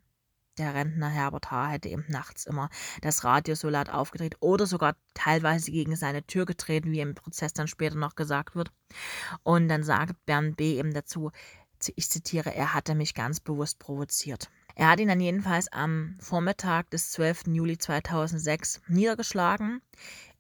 der 0.60 0.74
Rentner 0.74 1.10
Herbert 1.10 1.52
H. 1.52 1.70
hätte 1.70 1.90
eben 1.90 2.06
nachts 2.08 2.46
immer 2.46 2.70
das 3.02 3.24
Radio 3.24 3.56
so 3.56 3.70
laut 3.70 3.90
aufgedreht 3.90 4.36
oder 4.40 4.66
sogar 4.66 4.96
teilweise 5.14 5.72
gegen 5.72 5.96
seine 5.96 6.24
Tür 6.24 6.46
getreten, 6.46 6.92
wie 6.92 7.00
im 7.00 7.16
Prozess 7.16 7.54
dann 7.54 7.68
später 7.68 7.96
noch 7.96 8.16
gesagt 8.16 8.56
wird. 8.56 8.72
Und 9.44 9.70
dann 9.70 9.84
sagt 9.84 10.26
Bernd 10.26 10.58
B. 10.58 10.78
eben 10.78 10.94
dazu, 10.94 11.32
ich 11.96 12.10
zitiere, 12.10 12.54
er 12.54 12.74
hatte 12.74 12.94
mich 12.94 13.16
ganz 13.16 13.40
bewusst 13.40 13.80
provoziert. 13.80 14.50
Er 14.76 14.90
hat 14.90 15.00
ihn 15.00 15.08
dann 15.08 15.20
jedenfalls 15.20 15.72
am 15.72 16.18
Vormittag 16.20 16.90
des 16.90 17.12
12. 17.12 17.48
Juli 17.48 17.78
2006 17.78 18.82
niedergeschlagen, 18.88 19.82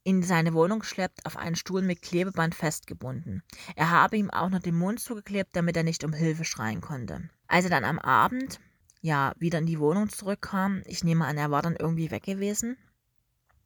in 0.03 0.23
seine 0.23 0.53
Wohnung 0.53 0.79
geschleppt, 0.79 1.25
auf 1.25 1.38
einen 1.38 1.55
Stuhl 1.55 1.81
mit 1.81 2.01
Klebeband 2.01 2.55
festgebunden. 2.55 3.43
Er 3.75 3.91
habe 3.91 4.17
ihm 4.17 4.29
auch 4.29 4.49
noch 4.49 4.59
den 4.59 4.77
Mund 4.77 4.99
zugeklebt, 4.99 5.55
damit 5.55 5.75
er 5.77 5.83
nicht 5.83 6.03
um 6.03 6.13
Hilfe 6.13 6.45
schreien 6.45 6.81
konnte. 6.81 7.29
Als 7.47 7.65
er 7.65 7.69
dann 7.69 7.83
am 7.83 7.99
Abend 7.99 8.59
ja 9.01 9.34
wieder 9.38 9.60
in 9.60 9.65
die 9.65 9.79
Wohnung 9.79 10.10
zurückkam, 10.10 10.82
ich 10.86 11.03
nehme 11.03 11.25
an, 11.25 11.38
er 11.38 11.51
war 11.51 11.62
dann 11.62 11.75
irgendwie 11.75 12.12
weg 12.12 12.24
gewesen. 12.24 12.77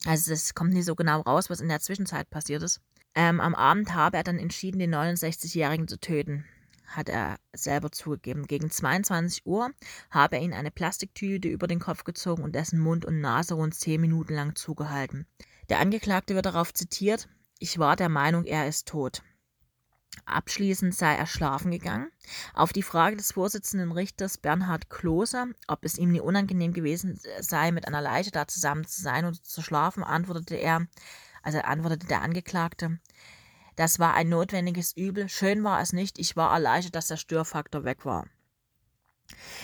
Also 0.05 0.33
es 0.33 0.53
kommt 0.53 0.73
nicht 0.73 0.85
so 0.85 0.95
genau 0.95 1.21
raus, 1.21 1.49
was 1.49 1.61
in 1.61 1.69
der 1.69 1.79
Zwischenzeit 1.79 2.29
passiert 2.29 2.63
ist. 2.63 2.81
Ähm, 3.15 3.39
am 3.39 3.55
Abend 3.55 3.93
habe 3.93 4.17
er 4.17 4.23
dann 4.23 4.39
entschieden, 4.39 4.79
den 4.79 4.93
69-Jährigen 4.93 5.87
zu 5.87 5.99
töten 5.99 6.45
hat 6.95 7.09
er 7.09 7.37
selber 7.53 7.91
zugegeben. 7.91 8.47
Gegen 8.47 8.69
22 8.69 9.45
Uhr 9.45 9.71
habe 10.09 10.37
er 10.37 10.41
ihn 10.41 10.53
eine 10.53 10.71
Plastiktüte 10.71 11.47
über 11.47 11.67
den 11.67 11.79
Kopf 11.79 12.03
gezogen 12.03 12.43
und 12.43 12.53
dessen 12.53 12.79
Mund 12.79 13.05
und 13.05 13.21
Nase 13.21 13.55
rund 13.55 13.73
10 13.73 13.99
Minuten 13.99 14.33
lang 14.33 14.55
zugehalten. 14.55 15.25
Der 15.69 15.79
Angeklagte 15.79 16.35
wird 16.35 16.45
darauf 16.45 16.73
zitiert, 16.73 17.27
ich 17.59 17.79
war 17.79 17.95
der 17.95 18.09
Meinung, 18.09 18.45
er 18.45 18.67
ist 18.67 18.87
tot. 18.87 19.23
Abschließend 20.25 20.95
sei 20.95 21.15
er 21.15 21.27
schlafen 21.27 21.71
gegangen. 21.71 22.11
Auf 22.53 22.73
die 22.73 22.83
Frage 22.83 23.17
des 23.17 23.33
Vorsitzenden 23.33 23.91
Richters 23.91 24.37
Bernhard 24.37 24.89
Klose, 24.89 25.53
ob 25.67 25.83
es 25.83 25.97
ihm 25.97 26.11
nie 26.11 26.21
unangenehm 26.21 26.73
gewesen 26.73 27.19
sei, 27.39 27.71
mit 27.71 27.87
einer 27.87 28.01
Leiche 28.01 28.31
da 28.31 28.47
zusammen 28.47 28.85
zu 28.85 29.01
sein 29.01 29.25
und 29.25 29.45
zu 29.45 29.61
schlafen, 29.61 30.03
antwortete 30.03 30.55
er, 30.55 30.87
also 31.41 31.59
antwortete 31.59 32.07
der 32.07 32.21
Angeklagte, 32.21 32.99
das 33.75 33.99
war 33.99 34.13
ein 34.13 34.29
notwendiges 34.29 34.95
Übel. 34.95 35.29
Schön 35.29 35.63
war 35.63 35.81
es 35.81 35.93
nicht. 35.93 36.19
Ich 36.19 36.35
war 36.35 36.53
erleichtert, 36.53 36.95
dass 36.95 37.07
der 37.07 37.17
Störfaktor 37.17 37.83
weg 37.83 38.05
war. 38.05 38.27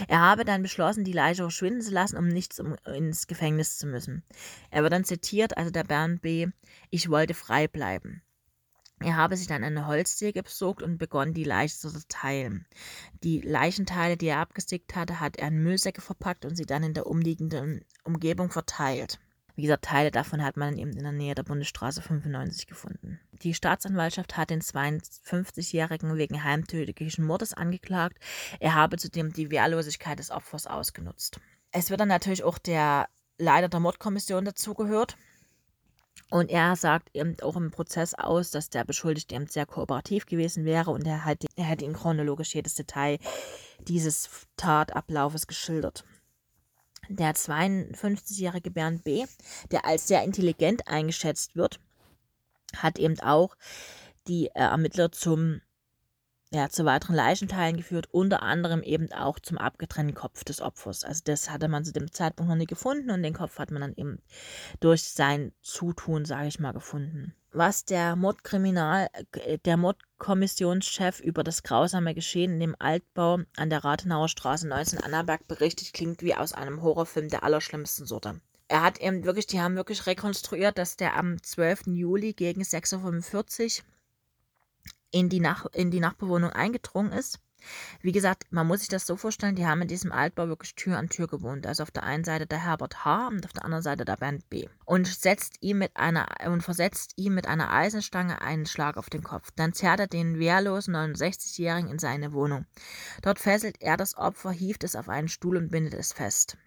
Er 0.08 0.22
habe 0.22 0.46
dann 0.46 0.64
beschlossen, 0.64 1.04
die 1.04 1.14
Leiche 1.14 1.44
verschwinden 1.44 1.82
zu 1.82 1.92
lassen, 1.92 2.18
um 2.18 2.28
nicht 2.28 2.58
ins 2.86 3.28
Gefängnis 3.28 3.78
zu 3.78 3.86
müssen. 3.86 4.24
Er 4.72 4.82
wird 4.82 4.94
dann 4.94 5.04
zitiert, 5.04 5.58
also 5.58 5.70
der 5.70 5.84
Bernd 5.84 6.22
B., 6.22 6.48
ich 6.90 7.10
wollte 7.10 7.34
frei 7.34 7.68
bleiben. 7.68 8.24
Er 9.02 9.16
habe 9.16 9.38
sich 9.38 9.48
dann 9.48 9.64
eine 9.64 9.88
Holzsäge 9.88 10.44
besorgt 10.44 10.84
und 10.84 10.98
begonnen, 10.98 11.34
die 11.34 11.44
Leiche 11.44 11.78
zu 11.78 11.90
zerteilen. 11.90 12.66
Die 13.24 13.40
Leichenteile, 13.40 14.18
die 14.18 14.28
er 14.28 14.40
abgestickt 14.40 14.96
hatte, 14.96 15.20
hat 15.20 15.38
er 15.38 15.48
in 15.48 15.64
Müllsäcke 15.64 16.02
verpackt 16.02 16.46
und 16.46 16.56
sie 16.56 16.66
dann 16.66 16.84
in 16.84 16.94
der 16.94 17.08
umliegenden 17.08 17.86
Umgebung 18.04 18.52
verteilt. 18.52 19.20
Wie 19.60 19.64
gesagt, 19.64 19.86
Teile 19.86 20.10
davon 20.10 20.42
hat 20.42 20.56
man 20.56 20.78
eben 20.78 20.94
in 20.94 21.04
der 21.04 21.12
Nähe 21.12 21.36
der 21.36 21.44
Bundesstraße 21.44 22.02
95 22.02 22.66
gefunden. 22.66 23.20
Die 23.42 23.54
Staatsanwaltschaft 23.54 24.38
hat 24.38 24.52
den 24.52 24.62
52-Jährigen 24.62 26.16
wegen 26.16 26.46
heimtödlichen 26.46 27.26
Mordes 27.26 27.54
angeklagt. 27.54 28.18
Er 28.62 28.76
habe 28.76 28.98
zudem 28.98 29.34
die 29.34 29.52
Wehrlosigkeit 29.52 30.18
des 30.18 30.32
Opfers 30.32 30.66
ausgenutzt. 30.66 31.42
Es 31.72 31.90
wird 31.90 32.00
dann 32.00 32.08
natürlich 32.08 32.44
auch 32.44 32.58
der 32.58 33.10
Leiter 33.38 33.70
der 33.70 33.80
Mordkommission 33.82 34.46
dazugehört. 34.46 35.18
Und 36.30 36.52
er 36.52 36.76
sagt 36.76 37.10
eben 37.16 37.36
auch 37.42 37.56
im 37.56 37.72
Prozess 37.72 38.14
aus, 38.14 38.52
dass 38.52 38.70
der 38.70 38.84
Beschuldigte 38.84 39.36
eben 39.36 39.48
sehr 39.48 39.66
kooperativ 39.66 40.28
gewesen 40.28 40.64
wäre 40.64 40.92
und 40.92 41.06
er, 41.08 41.26
hat, 41.26 41.44
er 41.56 41.64
hätte 41.64 41.86
ihm 41.86 41.94
chronologisch 41.94 42.54
jedes 42.54 42.76
Detail 42.76 43.18
dieses 43.80 44.30
Tatablaufes 44.56 45.48
geschildert. 45.48 46.06
Der 47.08 47.34
52-jährige 47.34 48.70
Bernd 48.70 49.04
B., 49.04 49.26
der 49.72 49.86
als 49.86 50.08
sehr 50.08 50.24
intelligent 50.24 50.88
eingeschätzt 50.88 51.56
wird, 51.56 51.80
hat 52.76 53.00
eben 53.00 53.20
auch 53.22 53.56
die 54.28 54.48
äh, 54.48 54.60
Ermittler 54.60 55.12
zum 55.12 55.62
ja, 56.52 56.68
zu 56.70 56.84
weiteren 56.84 57.16
Leichenteilen 57.16 57.78
geführt, 57.78 58.08
unter 58.12 58.42
anderem 58.42 58.82
eben 58.82 59.12
auch 59.12 59.40
zum 59.40 59.58
abgetrennten 59.58 60.16
Kopf 60.16 60.44
des 60.44 60.62
Opfers. 60.62 61.04
Also 61.04 61.22
das 61.24 61.50
hatte 61.50 61.68
man 61.68 61.86
zu 61.86 61.94
dem 61.94 62.12
Zeitpunkt 62.12 62.50
noch 62.50 62.58
nicht 62.58 62.70
gefunden 62.70 63.12
und 63.12 63.22
den 63.22 63.34
Kopf 63.34 63.60
hat 63.60 63.70
man 63.70 63.82
dann 63.82 63.94
eben 63.96 64.22
durch 64.80 65.04
sein 65.04 65.52
Zutun, 65.62 66.26
sage 66.26 66.48
ich 66.48 66.60
mal, 66.60 66.74
gefunden. 66.74 67.36
Was 67.52 67.86
der 67.86 68.16
Mordkriminal, 68.16 69.10
äh, 69.34 69.58
der 69.60 69.78
Mordkommissionschef 69.78 71.20
über 71.20 71.44
das 71.44 71.64
grausame 71.64 72.14
Geschehen 72.16 72.54
in 72.54 72.60
dem 72.60 72.76
Altbau 72.80 73.40
an 73.56 73.70
der 73.70 73.84
Rathenauer 73.84 74.30
Straße 74.30 74.68
19 74.68 75.00
Annaberg 75.00 75.48
berichtet, 75.48 75.94
klingt 75.94 76.22
wie 76.22 76.36
aus 76.36 76.54
einem 76.54 76.82
Horrorfilm 76.82 77.30
der 77.30 77.44
allerschlimmsten 77.44 78.06
Sorte 78.06 78.40
er 78.72 78.84
hat 78.84 79.02
eben 79.02 79.24
wirklich, 79.26 79.48
die 79.48 79.60
haben 79.60 79.76
wirklich 79.76 80.06
rekonstruiert, 80.06 80.78
dass 80.78 80.96
der 80.96 81.18
am 81.18 81.42
12. 81.42 81.88
Juli 81.88 82.34
gegen 82.34 82.62
6.45 82.62 83.80
Uhr 83.80 83.86
in 85.12 85.30
die, 85.30 85.40
Nach 85.40 85.66
in 85.74 85.92
die 85.92 86.00
Nachbewohnung 86.00 86.52
eingedrungen 86.52 87.12
ist. 87.12 87.40
Wie 88.02 88.12
gesagt, 88.12 88.46
man 88.52 88.68
muss 88.68 88.80
sich 88.80 88.88
das 88.88 89.06
so 89.06 89.18
vorstellen, 89.18 89.56
die 89.56 89.66
haben 89.66 89.82
in 89.82 89.88
diesem 89.88 90.12
Altbau 90.12 90.48
wirklich 90.48 90.76
Tür 90.76 90.98
an 90.98 91.10
Tür 91.10 91.28
gewohnt. 91.28 91.68
Also 91.68 91.84
auf 91.84 91.92
der 91.92 92.04
einen 92.04 92.24
Seite 92.24 92.48
der 92.48 92.64
Herbert 92.64 93.04
H. 93.04 93.28
und 93.28 93.46
auf 93.46 93.54
der 93.54 93.66
anderen 93.66 93.84
Seite 93.84 94.06
der 94.06 94.16
Bernd 94.16 94.50
B. 94.50 94.68
Und 94.86 95.08
setzt 95.08 95.58
ihm 95.62 95.80
mit 95.80 95.96
einer 95.98 96.28
und 96.46 96.62
versetzt 96.62 97.14
ihm 97.18 97.36
mit 97.36 97.48
einer 97.48 97.72
Eisenstange 97.72 98.42
einen 98.42 98.66
Schlag 98.66 98.98
auf 98.98 99.10
den 99.10 99.24
Kopf. 99.24 99.52
Dann 99.56 99.74
zerrt 99.74 100.00
er 100.00 100.08
den 100.08 100.40
wehrlosen 100.40 100.96
69-Jährigen 100.96 101.90
in 101.90 102.00
seine 102.00 102.34
Wohnung. 102.34 102.66
Dort 103.22 103.40
fesselt 103.40 103.78
er 103.82 103.98
das 103.98 104.18
Opfer, 104.18 104.52
hieft 104.52 104.84
es 104.84 104.96
auf 104.96 105.10
einen 105.10 105.28
Stuhl 105.28 105.58
und 105.58 105.70
bindet 105.70 105.94
es 105.96 106.14
fest. 106.14 106.58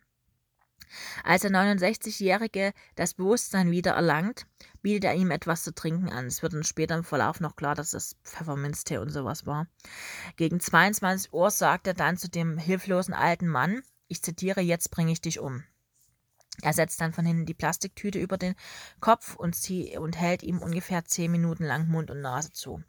Als 1.24 1.42
der 1.42 1.50
69-Jährige 1.50 2.72
das 2.94 3.14
Bewusstsein 3.14 3.70
wieder 3.70 3.92
erlangt, 3.92 4.46
bietet 4.82 5.04
er 5.04 5.14
ihm 5.14 5.30
etwas 5.30 5.62
zu 5.62 5.74
trinken 5.74 6.08
an. 6.08 6.26
Es 6.26 6.42
wird 6.42 6.52
dann 6.52 6.64
später 6.64 6.96
im 6.96 7.04
Verlauf 7.04 7.40
noch 7.40 7.56
klar, 7.56 7.74
dass 7.74 7.92
es 7.92 8.16
Pfefferminztee 8.24 8.98
und 8.98 9.10
sowas 9.10 9.46
war. 9.46 9.66
Gegen 10.36 10.60
22 10.60 11.32
Uhr 11.32 11.50
sagt 11.50 11.86
er 11.86 11.94
dann 11.94 12.16
zu 12.16 12.28
dem 12.28 12.58
hilflosen 12.58 13.14
alten 13.14 13.48
Mann, 13.48 13.82
ich 14.08 14.22
zitiere, 14.22 14.60
jetzt 14.60 14.90
bringe 14.90 15.12
ich 15.12 15.20
dich 15.20 15.40
um. 15.40 15.64
Er 16.60 16.74
setzt 16.74 17.00
dann 17.00 17.14
von 17.14 17.24
hinten 17.24 17.46
die 17.46 17.54
Plastiktüte 17.54 18.18
über 18.18 18.36
den 18.36 18.54
Kopf 19.00 19.36
und, 19.36 19.54
zieh, 19.56 19.96
und 19.96 20.20
hält 20.20 20.42
ihm 20.42 20.58
ungefähr 20.58 21.04
zehn 21.04 21.32
Minuten 21.32 21.64
lang 21.64 21.88
Mund 21.88 22.10
und 22.10 22.20
Nase 22.20 22.52
zu. 22.52 22.82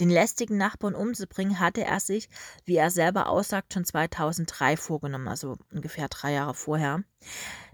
Den 0.00 0.10
lästigen 0.10 0.56
Nachbarn 0.56 0.96
umzubringen 0.96 1.60
hatte 1.60 1.84
er 1.84 2.00
sich, 2.00 2.28
wie 2.64 2.76
er 2.76 2.90
selber 2.90 3.28
aussagt, 3.28 3.72
schon 3.72 3.84
2003 3.84 4.76
vorgenommen, 4.76 5.28
also 5.28 5.56
ungefähr 5.72 6.08
drei 6.08 6.32
Jahre 6.32 6.54
vorher. 6.54 7.04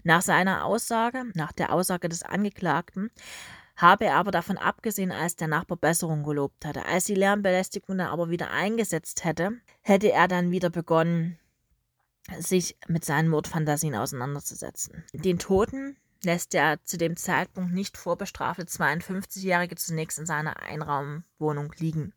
Nach 0.03 0.21
seiner 0.21 0.63
Aussage, 0.63 1.25
nach 1.33 1.51
der 1.51 1.73
Aussage 1.73 2.07
des 2.07 2.23
Angeklagten, 2.23 3.09
habe 3.75 4.05
er 4.05 4.15
aber 4.17 4.31
davon 4.31 4.57
abgesehen, 4.57 5.11
als 5.11 5.35
der 5.35 5.47
Nachbar 5.47 5.77
Besserung 5.77 6.23
gelobt 6.23 6.65
hatte. 6.65 6.85
Als 6.85 7.05
die 7.05 7.15
Lärmbelästigung 7.15 7.97
dann 7.97 8.07
aber 8.07 8.29
wieder 8.29 8.51
eingesetzt 8.51 9.23
hätte, 9.25 9.53
hätte 9.81 10.11
er 10.11 10.27
dann 10.27 10.51
wieder 10.51 10.69
begonnen, 10.69 11.39
sich 12.39 12.77
mit 12.87 13.05
seinen 13.05 13.29
Mordfantasien 13.29 13.95
auseinanderzusetzen. 13.95 15.03
Den 15.13 15.39
Toten 15.39 15.97
lässt 16.23 16.53
der 16.53 16.83
zu 16.83 16.97
dem 16.97 17.17
Zeitpunkt 17.17 17.73
nicht 17.73 17.97
vorbestrafte 17.97 18.63
52-Jährige 18.63 19.75
zunächst 19.75 20.19
in 20.19 20.25
seiner 20.25 20.61
Einraumwohnung 20.61 21.73
liegen. 21.77 22.13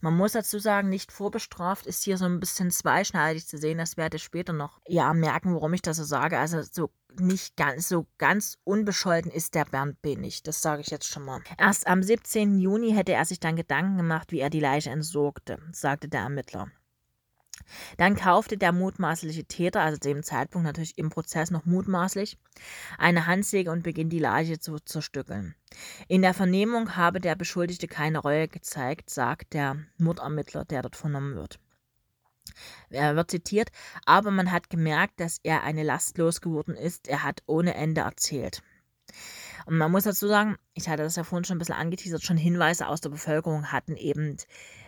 Man 0.00 0.16
muss 0.16 0.32
dazu 0.32 0.58
sagen, 0.58 0.88
nicht 0.88 1.12
vorbestraft 1.12 1.86
ist 1.86 2.04
hier 2.04 2.16
so 2.16 2.26
ein 2.26 2.40
bisschen 2.40 2.70
zweischneidig 2.70 3.46
zu 3.46 3.58
sehen. 3.58 3.78
Das 3.78 3.96
werde 3.96 4.16
ich 4.16 4.22
später 4.22 4.52
noch 4.52 4.80
ja 4.86 5.12
merken, 5.14 5.54
warum 5.54 5.74
ich 5.74 5.82
das 5.82 5.96
so 5.96 6.04
sage. 6.04 6.38
Also 6.38 6.62
so 6.62 6.90
nicht 7.18 7.56
ganz 7.56 7.88
so 7.88 8.06
ganz 8.18 8.56
unbescholten 8.62 9.32
ist 9.32 9.56
der 9.56 9.64
Bernd 9.64 10.00
B. 10.00 10.14
nicht. 10.14 10.46
Das 10.46 10.62
sage 10.62 10.82
ich 10.82 10.90
jetzt 10.90 11.08
schon 11.08 11.24
mal. 11.24 11.40
Erst 11.58 11.88
am 11.88 12.04
17. 12.04 12.60
Juni 12.60 12.92
hätte 12.92 13.12
er 13.12 13.24
sich 13.24 13.40
dann 13.40 13.56
Gedanken 13.56 13.96
gemacht, 13.96 14.30
wie 14.30 14.38
er 14.38 14.50
die 14.50 14.60
Leiche 14.60 14.90
entsorgte, 14.90 15.58
sagte 15.72 16.08
der 16.08 16.20
Ermittler. 16.20 16.70
Dann 17.96 18.16
kaufte 18.16 18.56
der 18.56 18.72
mutmaßliche 18.72 19.44
Täter, 19.44 19.82
also 19.82 19.98
dem 19.98 20.22
Zeitpunkt 20.22 20.66
natürlich 20.66 20.98
im 20.98 21.10
Prozess 21.10 21.50
noch 21.50 21.64
mutmaßlich, 21.66 22.38
eine 22.98 23.26
Handsäge 23.26 23.70
und 23.70 23.82
beginnt 23.82 24.12
die 24.12 24.18
Leiche 24.18 24.58
zu 24.58 24.78
zerstückeln. 24.78 25.54
In 26.08 26.22
der 26.22 26.34
Vernehmung 26.34 26.96
habe 26.96 27.20
der 27.20 27.34
Beschuldigte 27.34 27.86
keine 27.86 28.18
Reue 28.18 28.48
gezeigt, 28.48 29.10
sagt 29.10 29.54
der 29.54 29.76
Mordermittler, 29.98 30.64
der 30.64 30.82
dort 30.82 30.96
vernommen 30.96 31.36
wird. 31.36 31.58
Er 32.90 33.16
wird 33.16 33.30
zitiert, 33.30 33.70
aber 34.04 34.30
man 34.30 34.50
hat 34.50 34.70
gemerkt, 34.70 35.20
dass 35.20 35.38
er 35.42 35.62
eine 35.62 35.82
Last 35.82 36.18
losgeworden 36.18 36.74
ist. 36.74 37.08
Er 37.08 37.22
hat 37.22 37.42
ohne 37.46 37.74
Ende 37.74 38.02
erzählt. 38.02 38.62
Und 39.66 39.76
man 39.76 39.90
muss 39.90 40.04
dazu 40.04 40.26
sagen, 40.26 40.56
ich 40.74 40.88
hatte 40.88 41.02
das 41.02 41.16
ja 41.16 41.24
vorhin 41.24 41.44
schon 41.44 41.56
ein 41.56 41.58
bisschen 41.58 41.74
angeteasert, 41.74 42.22
schon 42.22 42.36
Hinweise 42.36 42.86
aus 42.86 43.00
der 43.00 43.10
Bevölkerung 43.10 43.72
hatten 43.72 43.96
eben 43.96 44.36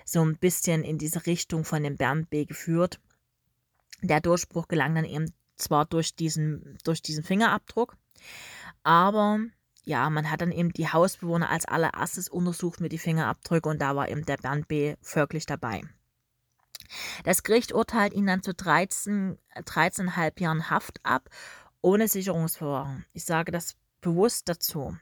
so 0.05 0.25
ein 0.25 0.37
bisschen 0.37 0.85
in 0.85 0.99
diese 0.99 1.27
Richtung 1.27 1.65
von 1.65 1.83
dem 1.83 1.97
Bernd 1.97 2.31
B. 2.31 2.45
geführt. 2.45 3.01
Der 4.03 4.21
Durchbruch 4.21 4.69
gelang 4.69 4.95
dann 4.95 5.05
eben 5.05 5.33
zwar 5.57 5.85
durch 5.85 6.17
diesen, 6.17 6.79
durch 6.85 7.03
diesen 7.03 7.23
Fingerabdruck, 7.23 7.97
aber 8.83 9.39
ja, 9.85 10.09
man 10.11 10.31
hat 10.31 10.41
dann 10.41 10.53
eben 10.53 10.73
die 10.73 10.89
Hausbewohner 10.89 11.51
als 11.51 11.65
allererstes 11.65 12.29
untersucht 12.29 12.81
mit 12.81 12.93
die 12.93 12.99
Fingerabdrücke 12.99 13.69
und 13.69 13.81
da 13.81 13.97
war 13.97 14.09
eben 14.09 14.25
der 14.25 14.37
Bernd 14.37 14.69
B. 14.69 14.97
wirklich 15.15 15.47
dabei. 15.47 15.83
Das 17.25 17.43
Gericht 17.43 17.73
urteilt 17.73 18.13
ihn 18.13 18.27
dann 18.27 18.43
zu 18.43 18.55
13, 18.55 19.39
13,5 19.57 20.41
Jahren 20.41 20.71
Haft 20.71 21.01
ab, 21.05 21.31
ohne 21.81 22.07
Sicherungsverwahrung. 22.07 23.05
Ich 23.13 23.25
sage 23.25 23.51
das 23.51 23.77
bewusst 24.03 24.49
dazu. 24.49 24.97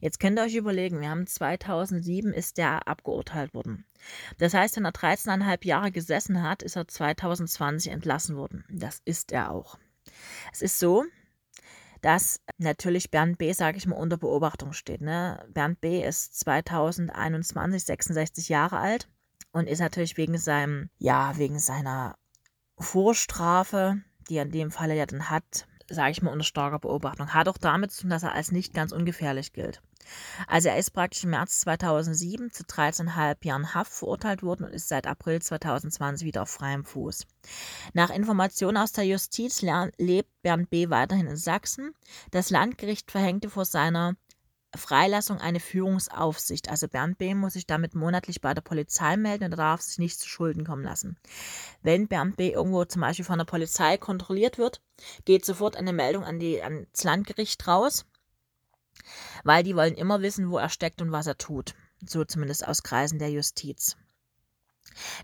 Jetzt 0.00 0.18
könnt 0.18 0.38
ihr 0.38 0.44
euch 0.44 0.54
überlegen, 0.54 1.00
wir 1.00 1.10
haben 1.10 1.26
2007 1.26 2.32
ist 2.32 2.56
der 2.56 2.88
abgeurteilt 2.88 3.52
worden. 3.52 3.84
Das 4.38 4.54
heißt, 4.54 4.76
wenn 4.76 4.86
er 4.86 4.92
13,5 4.92 5.66
Jahre 5.66 5.92
gesessen 5.92 6.42
hat, 6.42 6.62
ist 6.62 6.76
er 6.76 6.88
2020 6.88 7.92
entlassen 7.92 8.36
worden. 8.36 8.64
Das 8.70 9.02
ist 9.04 9.32
er 9.32 9.50
auch. 9.50 9.78
Es 10.52 10.62
ist 10.62 10.78
so, 10.78 11.04
dass 12.00 12.40
natürlich 12.58 13.10
Bernd 13.10 13.38
B., 13.38 13.52
sage 13.52 13.78
ich 13.78 13.86
mal, 13.86 13.96
unter 13.96 14.16
Beobachtung 14.16 14.72
steht. 14.72 15.00
Ne? 15.00 15.44
Bernd 15.48 15.80
B. 15.80 16.02
ist 16.02 16.38
2021 16.40 17.84
66 17.84 18.48
Jahre 18.48 18.78
alt 18.78 19.08
und 19.52 19.68
ist 19.68 19.80
natürlich 19.80 20.16
wegen 20.16 20.36
seinem, 20.38 20.90
ja, 20.98 21.36
wegen 21.38 21.58
seiner 21.58 22.16
Vorstrafe, 22.78 24.02
die 24.28 24.36
er 24.36 24.42
in 24.42 24.50
dem 24.50 24.70
Falle 24.70 24.96
ja 24.96 25.06
dann 25.06 25.30
hat, 25.30 25.66
sage 25.88 26.10
ich 26.12 26.22
mal, 26.22 26.30
unter 26.30 26.44
starker 26.44 26.78
Beobachtung. 26.78 27.34
Hat 27.34 27.48
auch 27.48 27.58
damit 27.58 27.92
zu 27.92 28.02
tun, 28.02 28.10
dass 28.10 28.22
er 28.22 28.32
als 28.32 28.52
nicht 28.52 28.74
ganz 28.74 28.92
ungefährlich 28.92 29.52
gilt. 29.52 29.80
Also 30.46 30.68
er 30.68 30.78
ist 30.78 30.90
praktisch 30.90 31.24
im 31.24 31.30
März 31.30 31.60
2007 31.60 32.50
zu 32.50 32.64
13,5 32.64 33.36
Jahren 33.44 33.74
Haft 33.74 33.92
verurteilt 33.92 34.42
worden 34.42 34.64
und 34.64 34.72
ist 34.72 34.88
seit 34.88 35.06
April 35.06 35.40
2020 35.40 36.26
wieder 36.26 36.42
auf 36.42 36.50
freiem 36.50 36.84
Fuß. 36.84 37.26
Nach 37.92 38.10
Informationen 38.10 38.76
aus 38.76 38.92
der 38.92 39.04
Justiz 39.04 39.62
lebt 39.62 40.30
Bernd 40.42 40.70
B. 40.70 40.90
weiterhin 40.90 41.26
in 41.26 41.36
Sachsen. 41.36 41.94
Das 42.30 42.50
Landgericht 42.50 43.10
verhängte 43.10 43.48
vor 43.48 43.64
seiner 43.64 44.14
Freilassung 44.78 45.38
eine 45.38 45.60
Führungsaufsicht. 45.60 46.68
Also 46.70 46.88
Bernd 46.88 47.18
B. 47.18 47.34
muss 47.34 47.54
sich 47.54 47.66
damit 47.66 47.94
monatlich 47.94 48.40
bei 48.40 48.54
der 48.54 48.62
Polizei 48.62 49.16
melden 49.16 49.44
und 49.44 49.58
darf 49.58 49.80
sich 49.80 49.98
nicht 49.98 50.18
zu 50.18 50.28
Schulden 50.28 50.64
kommen 50.64 50.84
lassen. 50.84 51.16
Wenn 51.82 52.08
Bernd 52.08 52.36
B. 52.36 52.50
irgendwo 52.50 52.84
zum 52.84 53.02
Beispiel 53.02 53.24
von 53.24 53.38
der 53.38 53.44
Polizei 53.44 53.96
kontrolliert 53.96 54.58
wird, 54.58 54.80
geht 55.24 55.44
sofort 55.44 55.76
eine 55.76 55.92
Meldung 55.92 56.24
an 56.24 56.38
die, 56.38 56.62
ans 56.62 57.04
Landgericht 57.04 57.66
raus, 57.66 58.04
weil 59.44 59.62
die 59.62 59.76
wollen 59.76 59.94
immer 59.94 60.22
wissen, 60.22 60.50
wo 60.50 60.58
er 60.58 60.68
steckt 60.68 61.02
und 61.02 61.12
was 61.12 61.26
er 61.26 61.38
tut. 61.38 61.74
So 62.06 62.24
zumindest 62.24 62.66
aus 62.66 62.82
Kreisen 62.82 63.18
der 63.18 63.30
Justiz. 63.30 63.96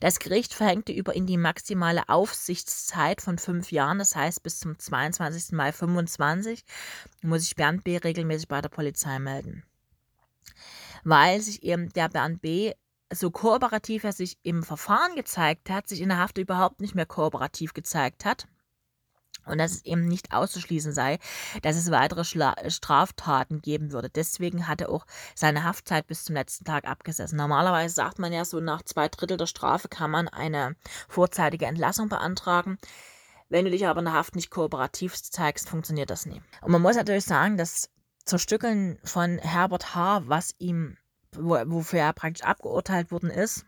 Das 0.00 0.18
Gericht 0.18 0.54
verhängte 0.54 0.92
über 0.92 1.14
ihn 1.14 1.26
die 1.26 1.36
maximale 1.36 2.08
Aufsichtszeit 2.08 3.20
von 3.20 3.38
fünf 3.38 3.72
Jahren, 3.72 3.98
das 3.98 4.16
heißt 4.16 4.42
bis 4.42 4.58
zum 4.58 4.78
22. 4.78 5.52
Mai 5.52 5.72
25 5.72 6.64
muss 7.22 7.42
sich 7.42 7.56
Bernd 7.56 7.84
B. 7.84 7.96
regelmäßig 7.96 8.48
bei 8.48 8.60
der 8.60 8.68
Polizei 8.68 9.18
melden. 9.18 9.64
Weil 11.04 11.40
sich 11.40 11.62
eben 11.62 11.92
der 11.92 12.08
Bernd 12.08 12.42
B. 12.42 12.72
so 13.12 13.30
kooperativ 13.30 14.04
er 14.04 14.12
sich 14.12 14.38
im 14.42 14.62
Verfahren 14.62 15.16
gezeigt 15.16 15.70
hat, 15.70 15.88
sich 15.88 16.00
in 16.00 16.10
der 16.10 16.18
Haft 16.18 16.38
überhaupt 16.38 16.80
nicht 16.80 16.94
mehr 16.94 17.06
kooperativ 17.06 17.74
gezeigt 17.74 18.24
hat 18.24 18.46
und 19.50 19.59
dass 19.59 19.73
es 19.73 19.85
eben 19.85 20.07
nicht 20.07 20.33
auszuschließen 20.33 20.92
sei, 20.92 21.19
dass 21.62 21.76
es 21.76 21.90
weitere 21.90 22.25
Schla 22.25 22.54
Straftaten 22.69 23.61
geben 23.61 23.92
würde. 23.92 24.09
Deswegen 24.09 24.69
hat 24.69 24.80
er 24.80 24.90
auch 24.90 25.07
seine 25.35 25.64
Haftzeit 25.64 26.07
bis 26.07 26.25
zum 26.25 26.35
letzten 26.37 26.64
Tag 26.64 26.87
abgesessen. 26.87 27.37
Normalerweise 27.37 27.95
sagt 27.95 28.19
man 28.19 28.33
ja 28.33 28.45
so, 28.45 28.61
nach 28.61 28.83
zwei 28.83 29.09
Drittel 29.09 29.37
der 29.37 29.47
Strafe 29.47 29.88
kann 29.88 30.11
man 30.11 30.28
eine 30.28 30.76
vorzeitige 31.09 31.66
Entlassung 31.66 32.09
beantragen. 32.09 32.78
Wenn 33.49 33.64
du 33.64 33.71
dich 33.73 33.87
aber 33.87 33.99
in 33.99 34.04
der 34.04 34.14
Haft 34.14 34.37
nicht 34.37 34.50
kooperativ 34.50 35.21
zeigst, 35.21 35.69
funktioniert 35.69 36.11
das 36.11 36.25
nie. 36.25 36.40
Und 36.62 36.71
man 36.71 36.83
muss 36.83 36.97
natürlich 36.97 37.25
sagen, 37.25 37.57
dass 37.57 37.90
Zerstückeln 38.25 38.99
von 39.02 39.38
Herbert 39.38 39.95
H., 39.95 40.23
was 40.26 40.54
ihm, 40.59 40.97
wofür 41.33 41.99
er 41.99 42.12
praktisch 42.12 42.45
abgeurteilt 42.47 43.11
worden 43.11 43.30
ist, 43.30 43.66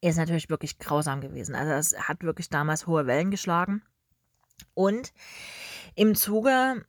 ist 0.00 0.16
natürlich 0.16 0.48
wirklich 0.48 0.78
grausam 0.78 1.20
gewesen. 1.20 1.54
Also 1.54 1.72
es 1.72 2.08
hat 2.08 2.22
wirklich 2.22 2.50
damals 2.50 2.86
hohe 2.86 3.06
Wellen 3.06 3.30
geschlagen. 3.30 3.82
Und 4.74 5.12
im 5.94 6.14
Zuge 6.14 6.84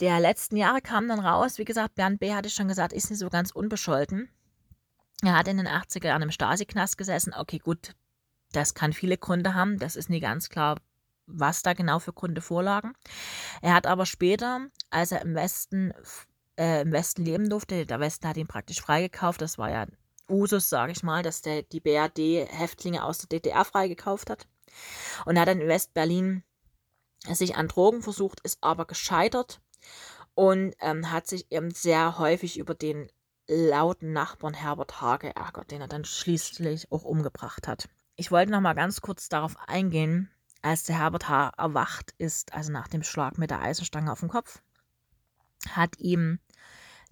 der 0.00 0.18
letzten 0.18 0.56
Jahre 0.56 0.80
kam 0.80 1.08
dann 1.08 1.20
raus, 1.20 1.58
wie 1.58 1.64
gesagt, 1.64 1.94
Bernd 1.94 2.20
B. 2.20 2.32
hatte 2.32 2.50
schon 2.50 2.68
gesagt, 2.68 2.92
ist 2.92 3.10
nicht 3.10 3.18
so 3.18 3.28
ganz 3.28 3.50
unbescholten. 3.50 4.30
Er 5.22 5.36
hat 5.36 5.48
in 5.48 5.58
den 5.58 5.68
80er 5.68 6.06
Jahren 6.06 6.22
im 6.22 6.30
Stasi-Knast 6.30 6.96
gesessen. 6.96 7.34
Okay, 7.36 7.58
gut, 7.58 7.94
das 8.52 8.74
kann 8.74 8.92
viele 8.92 9.18
Gründe 9.18 9.54
haben. 9.54 9.78
Das 9.78 9.96
ist 9.96 10.08
nie 10.08 10.20
ganz 10.20 10.48
klar, 10.48 10.78
was 11.26 11.62
da 11.62 11.74
genau 11.74 11.98
für 11.98 12.14
Gründe 12.14 12.40
vorlagen. 12.40 12.94
Er 13.60 13.74
hat 13.74 13.86
aber 13.86 14.06
später, 14.06 14.66
als 14.88 15.12
er 15.12 15.22
im 15.22 15.34
Westen, 15.34 15.92
äh, 16.58 16.80
im 16.82 16.92
Westen 16.92 17.24
leben 17.24 17.50
durfte, 17.50 17.84
der 17.84 18.00
Westen 18.00 18.26
hat 18.26 18.38
ihn 18.38 18.48
praktisch 18.48 18.80
freigekauft. 18.80 19.42
Das 19.42 19.58
war 19.58 19.70
ja 19.70 19.86
Usus, 20.28 20.68
sage 20.68 20.92
ich 20.92 21.02
mal, 21.02 21.22
dass 21.22 21.42
der, 21.42 21.62
die 21.62 21.80
BRD 21.80 22.48
Häftlinge 22.48 23.04
aus 23.04 23.18
der 23.18 23.28
DDR 23.28 23.64
freigekauft 23.64 24.30
hat. 24.30 24.46
Und 25.26 25.36
er 25.36 25.42
hat 25.42 25.48
dann 25.48 25.60
in 25.60 25.68
West-Berlin 25.68 26.42
sich 27.24 27.56
an 27.56 27.68
Drogen 27.68 28.02
versucht, 28.02 28.40
ist 28.40 28.58
aber 28.62 28.86
gescheitert 28.86 29.60
und 30.34 30.74
ähm, 30.80 31.10
hat 31.10 31.26
sich 31.26 31.50
eben 31.50 31.70
sehr 31.70 32.18
häufig 32.18 32.58
über 32.58 32.74
den 32.74 33.08
lauten 33.46 34.12
Nachbarn 34.12 34.54
Herbert 34.54 35.00
H. 35.00 35.18
geärgert, 35.18 35.70
den 35.70 35.80
er 35.80 35.88
dann 35.88 36.04
schließlich 36.04 36.90
auch 36.92 37.04
umgebracht 37.04 37.66
hat. 37.66 37.88
Ich 38.16 38.30
wollte 38.30 38.52
noch 38.52 38.60
mal 38.60 38.74
ganz 38.74 39.00
kurz 39.00 39.28
darauf 39.28 39.56
eingehen, 39.66 40.30
als 40.62 40.84
der 40.84 40.98
Herbert 40.98 41.28
H. 41.28 41.52
erwacht 41.56 42.14
ist, 42.18 42.52
also 42.54 42.70
nach 42.70 42.88
dem 42.88 43.02
Schlag 43.02 43.38
mit 43.38 43.50
der 43.50 43.60
Eisenstange 43.60 44.12
auf 44.12 44.20
dem 44.20 44.28
Kopf, 44.28 44.62
hat 45.68 45.98
ihm 45.98 46.38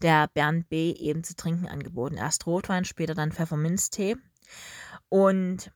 der 0.00 0.28
Bernd 0.28 0.68
B. 0.68 0.92
eben 0.92 1.24
zu 1.24 1.34
trinken 1.34 1.66
angeboten. 1.66 2.16
Erst 2.16 2.46
Rotwein, 2.46 2.84
später 2.84 3.14
dann 3.14 3.32
Pfefferminztee. 3.32 4.16
Und 5.08 5.72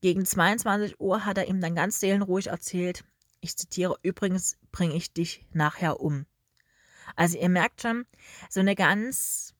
gegen 0.00 0.24
22 0.24 0.98
Uhr 1.00 1.24
hat 1.24 1.38
er 1.38 1.46
ihm 1.46 1.60
dann 1.60 1.74
ganz 1.74 2.00
seelenruhig 2.00 2.48
erzählt, 2.48 3.04
ich 3.40 3.56
zitiere, 3.56 3.96
übrigens 4.02 4.58
bringe 4.72 4.94
ich 4.94 5.12
dich 5.12 5.46
nachher 5.52 6.00
um. 6.00 6.26
Also 7.16 7.38
ihr 7.38 7.48
merkt 7.48 7.82
schon, 7.82 8.06
so 8.48 8.60
eine 8.60 8.74
ganz, 8.74 9.54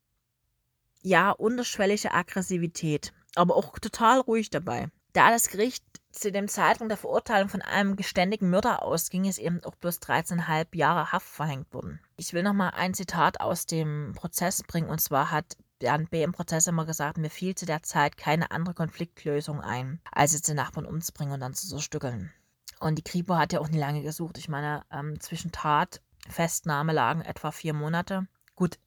ja, 1.02 1.30
unterschwellige 1.30 2.12
Aggressivität, 2.12 3.12
aber 3.34 3.56
auch 3.56 3.78
total 3.78 4.20
ruhig 4.20 4.50
dabei. 4.50 4.90
Da 5.12 5.30
das 5.30 5.48
Gericht 5.48 5.84
zu 6.12 6.30
dem 6.32 6.48
Zeitpunkt 6.48 6.90
der 6.90 6.98
Verurteilung 6.98 7.48
von 7.48 7.62
einem 7.62 7.96
geständigen 7.96 8.50
Mörder 8.50 8.82
ausging, 8.82 9.24
ist 9.24 9.38
eben 9.38 9.62
auch 9.64 9.74
bloß 9.76 10.00
13,5 10.00 10.76
Jahre 10.76 11.12
Haft 11.12 11.26
verhängt 11.26 11.72
worden. 11.72 12.00
Ich 12.16 12.32
will 12.32 12.42
nochmal 12.42 12.72
ein 12.74 12.94
Zitat 12.94 13.40
aus 13.40 13.66
dem 13.66 14.12
Prozess 14.16 14.62
bringen, 14.62 14.88
und 14.88 15.00
zwar 15.00 15.30
hat 15.30 15.56
Bernd 15.78 16.10
B. 16.10 16.22
im 16.22 16.32
Prozess 16.32 16.66
immer 16.66 16.84
gesagt, 16.84 17.16
mir 17.16 17.30
fiel 17.30 17.54
zu 17.54 17.64
der 17.64 17.82
Zeit 17.82 18.16
keine 18.16 18.50
andere 18.50 18.74
Konfliktlösung 18.74 19.60
ein, 19.60 20.00
als 20.12 20.32
jetzt 20.32 20.48
den 20.48 20.56
Nachbarn 20.56 20.86
umzubringen 20.86 21.34
und 21.34 21.40
dann 21.40 21.54
zu 21.54 21.68
zerstückeln. 21.68 22.32
Und 22.80 22.96
die 22.96 23.04
Kripo 23.04 23.36
hat 23.36 23.52
ja 23.52 23.60
auch 23.60 23.68
nie 23.68 23.78
lange 23.78 24.02
gesucht. 24.02 24.38
Ich 24.38 24.48
meine, 24.48 24.84
ähm, 24.90 25.20
zwischen 25.20 25.52
Tat, 25.52 26.00
Festnahme 26.28 26.92
lagen 26.92 27.20
etwa 27.20 27.52
vier 27.52 27.74
Monate. 27.74 28.26
Gut, 28.56 28.78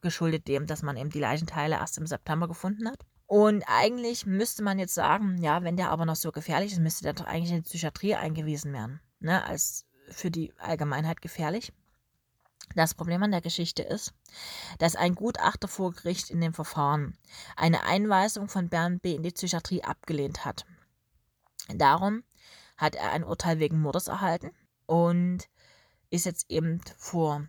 geschuldet 0.00 0.46
dem, 0.48 0.66
dass 0.66 0.82
man 0.82 0.96
eben 0.96 1.10
die 1.10 1.20
Leichenteile 1.20 1.76
erst 1.76 1.98
im 1.98 2.06
September 2.06 2.46
gefunden 2.46 2.88
hat. 2.88 3.04
Und 3.26 3.64
eigentlich 3.66 4.24
müsste 4.24 4.62
man 4.62 4.78
jetzt 4.78 4.94
sagen, 4.94 5.38
ja, 5.42 5.64
wenn 5.64 5.76
der 5.76 5.90
aber 5.90 6.06
noch 6.06 6.14
so 6.14 6.30
gefährlich 6.30 6.72
ist, 6.72 6.78
müsste 6.78 7.02
der 7.02 7.14
doch 7.14 7.26
eigentlich 7.26 7.50
in 7.50 7.56
die 7.56 7.68
Psychiatrie 7.68 8.14
eingewiesen 8.14 8.72
werden. 8.72 9.00
Ne, 9.18 9.44
als 9.44 9.86
für 10.08 10.30
die 10.30 10.52
Allgemeinheit 10.58 11.20
gefährlich. 11.20 11.72
Das 12.76 12.94
Problem 12.94 13.22
an 13.22 13.32
der 13.32 13.40
Geschichte 13.40 13.82
ist, 13.82 14.12
dass 14.78 14.96
ein 14.96 15.14
Gutachter 15.14 15.66
vor 15.66 15.92
Gericht 15.92 16.30
in 16.30 16.40
dem 16.40 16.52
Verfahren 16.52 17.16
eine 17.56 17.84
Einweisung 17.84 18.48
von 18.48 18.68
Bernd 18.68 19.02
B. 19.02 19.14
in 19.14 19.22
die 19.22 19.30
Psychiatrie 19.30 19.82
abgelehnt 19.82 20.44
hat. 20.44 20.64
Darum 21.74 22.22
hat 22.76 22.94
er 22.94 23.12
ein 23.12 23.24
Urteil 23.24 23.58
wegen 23.58 23.80
Mordes 23.80 24.08
erhalten 24.08 24.50
und 24.86 25.48
ist 26.10 26.26
jetzt 26.26 26.50
eben 26.50 26.80
vor 26.96 27.48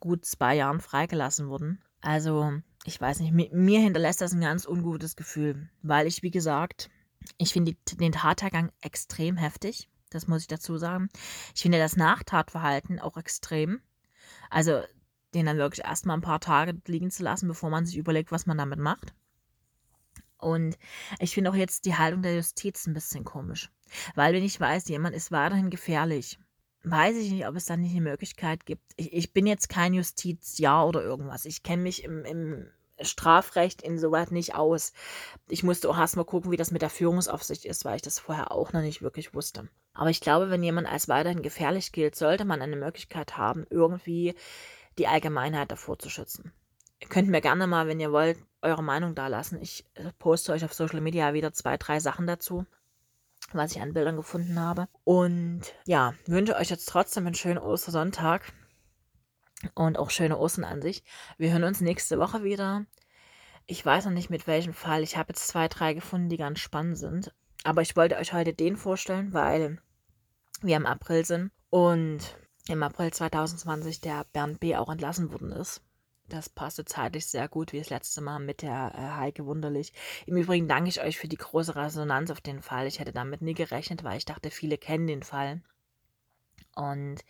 gut 0.00 0.24
zwei 0.24 0.56
Jahren 0.56 0.80
freigelassen 0.80 1.48
worden. 1.48 1.82
Also, 2.00 2.52
ich 2.84 3.00
weiß 3.00 3.20
nicht, 3.20 3.32
mir 3.32 3.80
hinterlässt 3.80 4.20
das 4.20 4.32
ein 4.32 4.42
ganz 4.42 4.66
ungutes 4.66 5.16
Gefühl, 5.16 5.70
weil 5.82 6.06
ich, 6.06 6.22
wie 6.22 6.30
gesagt, 6.30 6.90
ich 7.38 7.52
finde 7.52 7.74
den 7.94 8.12
Tathergang 8.12 8.70
extrem 8.82 9.36
heftig. 9.36 9.88
Das 10.10 10.28
muss 10.28 10.42
ich 10.42 10.48
dazu 10.48 10.76
sagen. 10.76 11.08
Ich 11.54 11.62
finde 11.62 11.78
das 11.78 11.96
Nachtatverhalten 11.96 13.00
auch 13.00 13.16
extrem. 13.16 13.80
Also, 14.50 14.82
den 15.32 15.46
dann 15.46 15.56
wirklich 15.56 15.84
erstmal 15.84 16.16
ein 16.16 16.22
paar 16.22 16.40
Tage 16.40 16.80
liegen 16.86 17.10
zu 17.10 17.22
lassen, 17.22 17.48
bevor 17.48 17.70
man 17.70 17.86
sich 17.86 17.96
überlegt, 17.96 18.30
was 18.30 18.46
man 18.46 18.58
damit 18.58 18.78
macht. 18.78 19.14
Und 20.44 20.78
ich 21.18 21.34
finde 21.34 21.50
auch 21.50 21.54
jetzt 21.54 21.86
die 21.86 21.96
Haltung 21.96 22.22
der 22.22 22.36
Justiz 22.36 22.86
ein 22.86 22.94
bisschen 22.94 23.24
komisch. 23.24 23.70
Weil 24.14 24.34
wenn 24.34 24.44
ich 24.44 24.60
weiß, 24.60 24.88
jemand 24.88 25.16
ist 25.16 25.32
weiterhin 25.32 25.70
gefährlich, 25.70 26.38
weiß 26.82 27.16
ich 27.16 27.30
nicht, 27.30 27.46
ob 27.46 27.56
es 27.56 27.64
dann 27.64 27.80
nicht 27.80 27.92
eine 27.92 28.02
Möglichkeit 28.02 28.66
gibt. 28.66 28.82
Ich, 28.96 29.12
ich 29.12 29.32
bin 29.32 29.46
jetzt 29.46 29.68
kein 29.68 29.94
Justizjahr 29.94 30.86
oder 30.86 31.02
irgendwas. 31.02 31.46
Ich 31.46 31.62
kenne 31.62 31.82
mich 31.82 32.04
im, 32.04 32.24
im 32.24 32.66
Strafrecht 33.00 33.82
insoweit 33.82 34.30
nicht 34.30 34.54
aus. 34.54 34.92
Ich 35.48 35.62
musste 35.62 35.88
auch 35.88 35.98
erst 35.98 36.16
mal 36.16 36.24
gucken, 36.24 36.50
wie 36.50 36.56
das 36.56 36.70
mit 36.70 36.82
der 36.82 36.90
Führungsaufsicht 36.90 37.64
ist, 37.64 37.84
weil 37.84 37.96
ich 37.96 38.02
das 38.02 38.18
vorher 38.18 38.52
auch 38.52 38.72
noch 38.72 38.82
nicht 38.82 39.02
wirklich 39.02 39.34
wusste. 39.34 39.68
Aber 39.94 40.10
ich 40.10 40.20
glaube, 40.20 40.50
wenn 40.50 40.62
jemand 40.62 40.86
als 40.86 41.08
weiterhin 41.08 41.42
gefährlich 41.42 41.92
gilt, 41.92 42.16
sollte 42.16 42.44
man 42.44 42.62
eine 42.62 42.76
Möglichkeit 42.76 43.36
haben, 43.36 43.66
irgendwie 43.70 44.34
die 44.98 45.08
Allgemeinheit 45.08 45.70
davor 45.70 45.98
zu 45.98 46.10
schützen. 46.10 46.52
Ihr 47.00 47.08
könnt 47.08 47.28
mir 47.28 47.40
gerne 47.40 47.66
mal, 47.66 47.86
wenn 47.86 48.00
ihr 48.00 48.12
wollt, 48.12 48.38
eure 48.64 48.82
Meinung 48.82 49.14
da 49.14 49.28
lassen. 49.28 49.60
Ich 49.60 49.84
äh, 49.94 50.10
poste 50.18 50.52
euch 50.52 50.64
auf 50.64 50.74
Social 50.74 51.00
Media 51.00 51.34
wieder 51.34 51.52
zwei, 51.52 51.76
drei 51.76 52.00
Sachen 52.00 52.26
dazu. 52.26 52.66
was 53.52 53.72
ich 53.72 53.82
an 53.82 53.92
Bildern 53.92 54.16
gefunden 54.16 54.58
habe. 54.58 54.88
Und 55.04 55.62
ja, 55.86 56.14
wünsche 56.26 56.56
euch 56.56 56.70
jetzt 56.70 56.88
trotzdem 56.88 57.26
einen 57.26 57.34
schönen 57.34 57.58
Ostersonntag 57.58 58.52
und 59.74 59.98
auch 59.98 60.10
schöne 60.10 60.38
Ostern 60.38 60.64
an 60.64 60.82
sich. 60.82 61.04
Wir 61.38 61.52
hören 61.52 61.64
uns 61.64 61.80
nächste 61.80 62.18
Woche 62.18 62.42
wieder. 62.42 62.86
Ich 63.66 63.84
weiß 63.84 64.06
noch 64.06 64.12
nicht 64.12 64.30
mit 64.30 64.46
welchem 64.46 64.74
Fall. 64.74 65.02
Ich 65.02 65.16
habe 65.16 65.28
jetzt 65.30 65.46
zwei, 65.48 65.68
drei 65.68 65.94
gefunden, 65.94 66.28
die 66.28 66.36
ganz 66.36 66.58
spannend 66.58 66.98
sind. 66.98 67.32
Aber 67.64 67.82
ich 67.82 67.96
wollte 67.96 68.16
euch 68.16 68.32
heute 68.32 68.52
den 68.52 68.76
vorstellen, 68.76 69.32
weil 69.32 69.78
wir 70.60 70.76
im 70.76 70.86
April 70.86 71.24
sind 71.24 71.50
und 71.70 72.20
im 72.68 72.82
April 72.82 73.12
2020 73.12 74.00
der 74.00 74.24
Bernd 74.32 74.60
B. 74.60 74.76
auch 74.76 74.90
entlassen 74.90 75.32
worden 75.32 75.52
ist. 75.52 75.82
Das 76.28 76.48
passte 76.48 76.84
zeitlich 76.86 77.26
sehr 77.26 77.48
gut 77.48 77.72
wie 77.72 77.78
das 77.78 77.90
letzte 77.90 78.22
Mal 78.22 78.38
mit 78.38 78.62
der 78.62 78.92
äh, 78.94 79.20
Heike 79.20 79.44
Wunderlich. 79.44 79.92
Im 80.26 80.36
Übrigen 80.38 80.68
danke 80.68 80.88
ich 80.88 81.02
euch 81.02 81.18
für 81.18 81.28
die 81.28 81.36
große 81.36 81.76
Resonanz 81.76 82.30
auf 82.30 82.40
den 82.40 82.62
Fall. 82.62 82.86
Ich 82.86 82.98
hätte 82.98 83.12
damit 83.12 83.42
nie 83.42 83.54
gerechnet, 83.54 84.04
weil 84.04 84.16
ich 84.16 84.24
dachte, 84.24 84.50
viele 84.50 84.78
kennen 84.78 85.06
den 85.06 85.22
Fall. 85.22 85.60
Und 86.74 87.24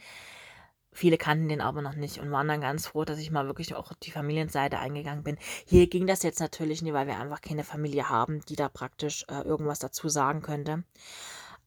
viele 0.92 1.18
kannten 1.18 1.48
den 1.48 1.60
aber 1.60 1.82
noch 1.82 1.96
nicht 1.96 2.18
und 2.18 2.30
waren 2.30 2.46
dann 2.46 2.60
ganz 2.60 2.86
froh, 2.86 3.04
dass 3.04 3.18
ich 3.18 3.32
mal 3.32 3.46
wirklich 3.46 3.74
auch 3.74 3.92
die 3.94 4.12
Familienseite 4.12 4.78
eingegangen 4.78 5.24
bin. 5.24 5.38
Hier 5.66 5.88
ging 5.88 6.06
das 6.06 6.22
jetzt 6.22 6.40
natürlich 6.40 6.80
nicht, 6.80 6.94
weil 6.94 7.08
wir 7.08 7.18
einfach 7.18 7.40
keine 7.40 7.64
Familie 7.64 8.08
haben, 8.08 8.42
die 8.48 8.56
da 8.56 8.68
praktisch 8.68 9.24
äh, 9.28 9.42
irgendwas 9.42 9.80
dazu 9.80 10.08
sagen 10.08 10.40
könnte. 10.40 10.84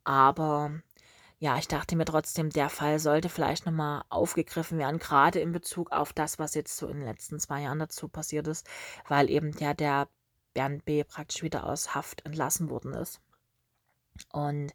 Aber 0.05 0.71
ja, 1.39 1.57
ich 1.57 1.67
dachte 1.67 1.95
mir 1.95 2.05
trotzdem, 2.05 2.49
der 2.49 2.69
Fall 2.69 2.97
sollte 2.99 3.29
vielleicht 3.29 3.65
nochmal 3.65 4.03
aufgegriffen 4.09 4.79
werden, 4.79 4.99
gerade 4.99 5.39
in 5.39 5.51
Bezug 5.51 5.91
auf 5.91 6.11
das, 6.11 6.39
was 6.39 6.55
jetzt 6.55 6.75
so 6.77 6.87
in 6.87 6.97
den 6.97 7.05
letzten 7.05 7.39
zwei 7.39 7.61
Jahren 7.61 7.79
dazu 7.79 8.07
passiert 8.07 8.47
ist, 8.47 8.67
weil 9.07 9.29
eben 9.29 9.51
ja 9.59 9.73
der 9.75 10.07
Bernd 10.53 10.85
B. 10.85 11.03
praktisch 11.03 11.43
wieder 11.43 11.67
aus 11.67 11.93
Haft 11.93 12.25
entlassen 12.25 12.69
worden 12.71 12.93
ist. 12.93 13.21
Und 14.31 14.73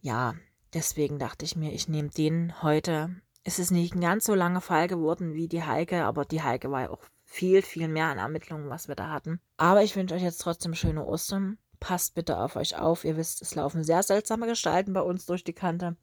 ja, 0.00 0.34
deswegen 0.72 1.18
dachte 1.18 1.44
ich 1.44 1.56
mir, 1.56 1.72
ich 1.72 1.88
nehme 1.88 2.08
den 2.08 2.62
heute. 2.62 3.14
Es 3.44 3.58
ist 3.58 3.70
nicht 3.70 3.94
ein 3.94 4.00
ganz 4.00 4.24
so 4.24 4.34
langer 4.34 4.62
Fall 4.62 4.88
geworden 4.88 5.34
wie 5.34 5.46
die 5.46 5.62
Heike, 5.62 6.04
aber 6.04 6.24
die 6.24 6.42
Heike 6.42 6.70
war 6.70 6.82
ja 6.82 6.90
auch 6.90 7.04
viel, 7.24 7.60
viel 7.60 7.88
mehr 7.88 8.06
an 8.06 8.18
Ermittlungen, 8.18 8.70
was 8.70 8.88
wir 8.88 8.94
da 8.94 9.10
hatten. 9.10 9.40
Aber 9.58 9.82
ich 9.82 9.94
wünsche 9.94 10.14
euch 10.14 10.22
jetzt 10.22 10.40
trotzdem 10.40 10.74
schöne 10.74 11.04
Ostern 11.04 11.58
passt 11.80 12.14
bitte 12.14 12.38
auf 12.38 12.56
euch 12.56 12.76
auf. 12.76 13.04
Ihr 13.04 13.16
wisst, 13.16 13.42
es 13.42 13.54
laufen 13.54 13.84
sehr 13.84 14.02
seltsame 14.02 14.46
Gestalten 14.46 14.92
bei 14.92 15.02
uns 15.02 15.26
durch 15.26 15.44
die 15.44 15.52
Kante. 15.52 15.96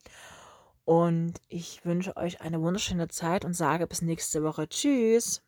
Und 0.86 1.34
ich 1.48 1.86
wünsche 1.86 2.18
euch 2.18 2.42
eine 2.42 2.62
wunderschöne 2.62 3.08
Zeit 3.08 3.46
und 3.46 3.54
sage 3.54 3.88
bis 3.88 4.02
nächste 4.02 4.44
Woche. 4.44 4.68
Tschüss. 4.68 5.42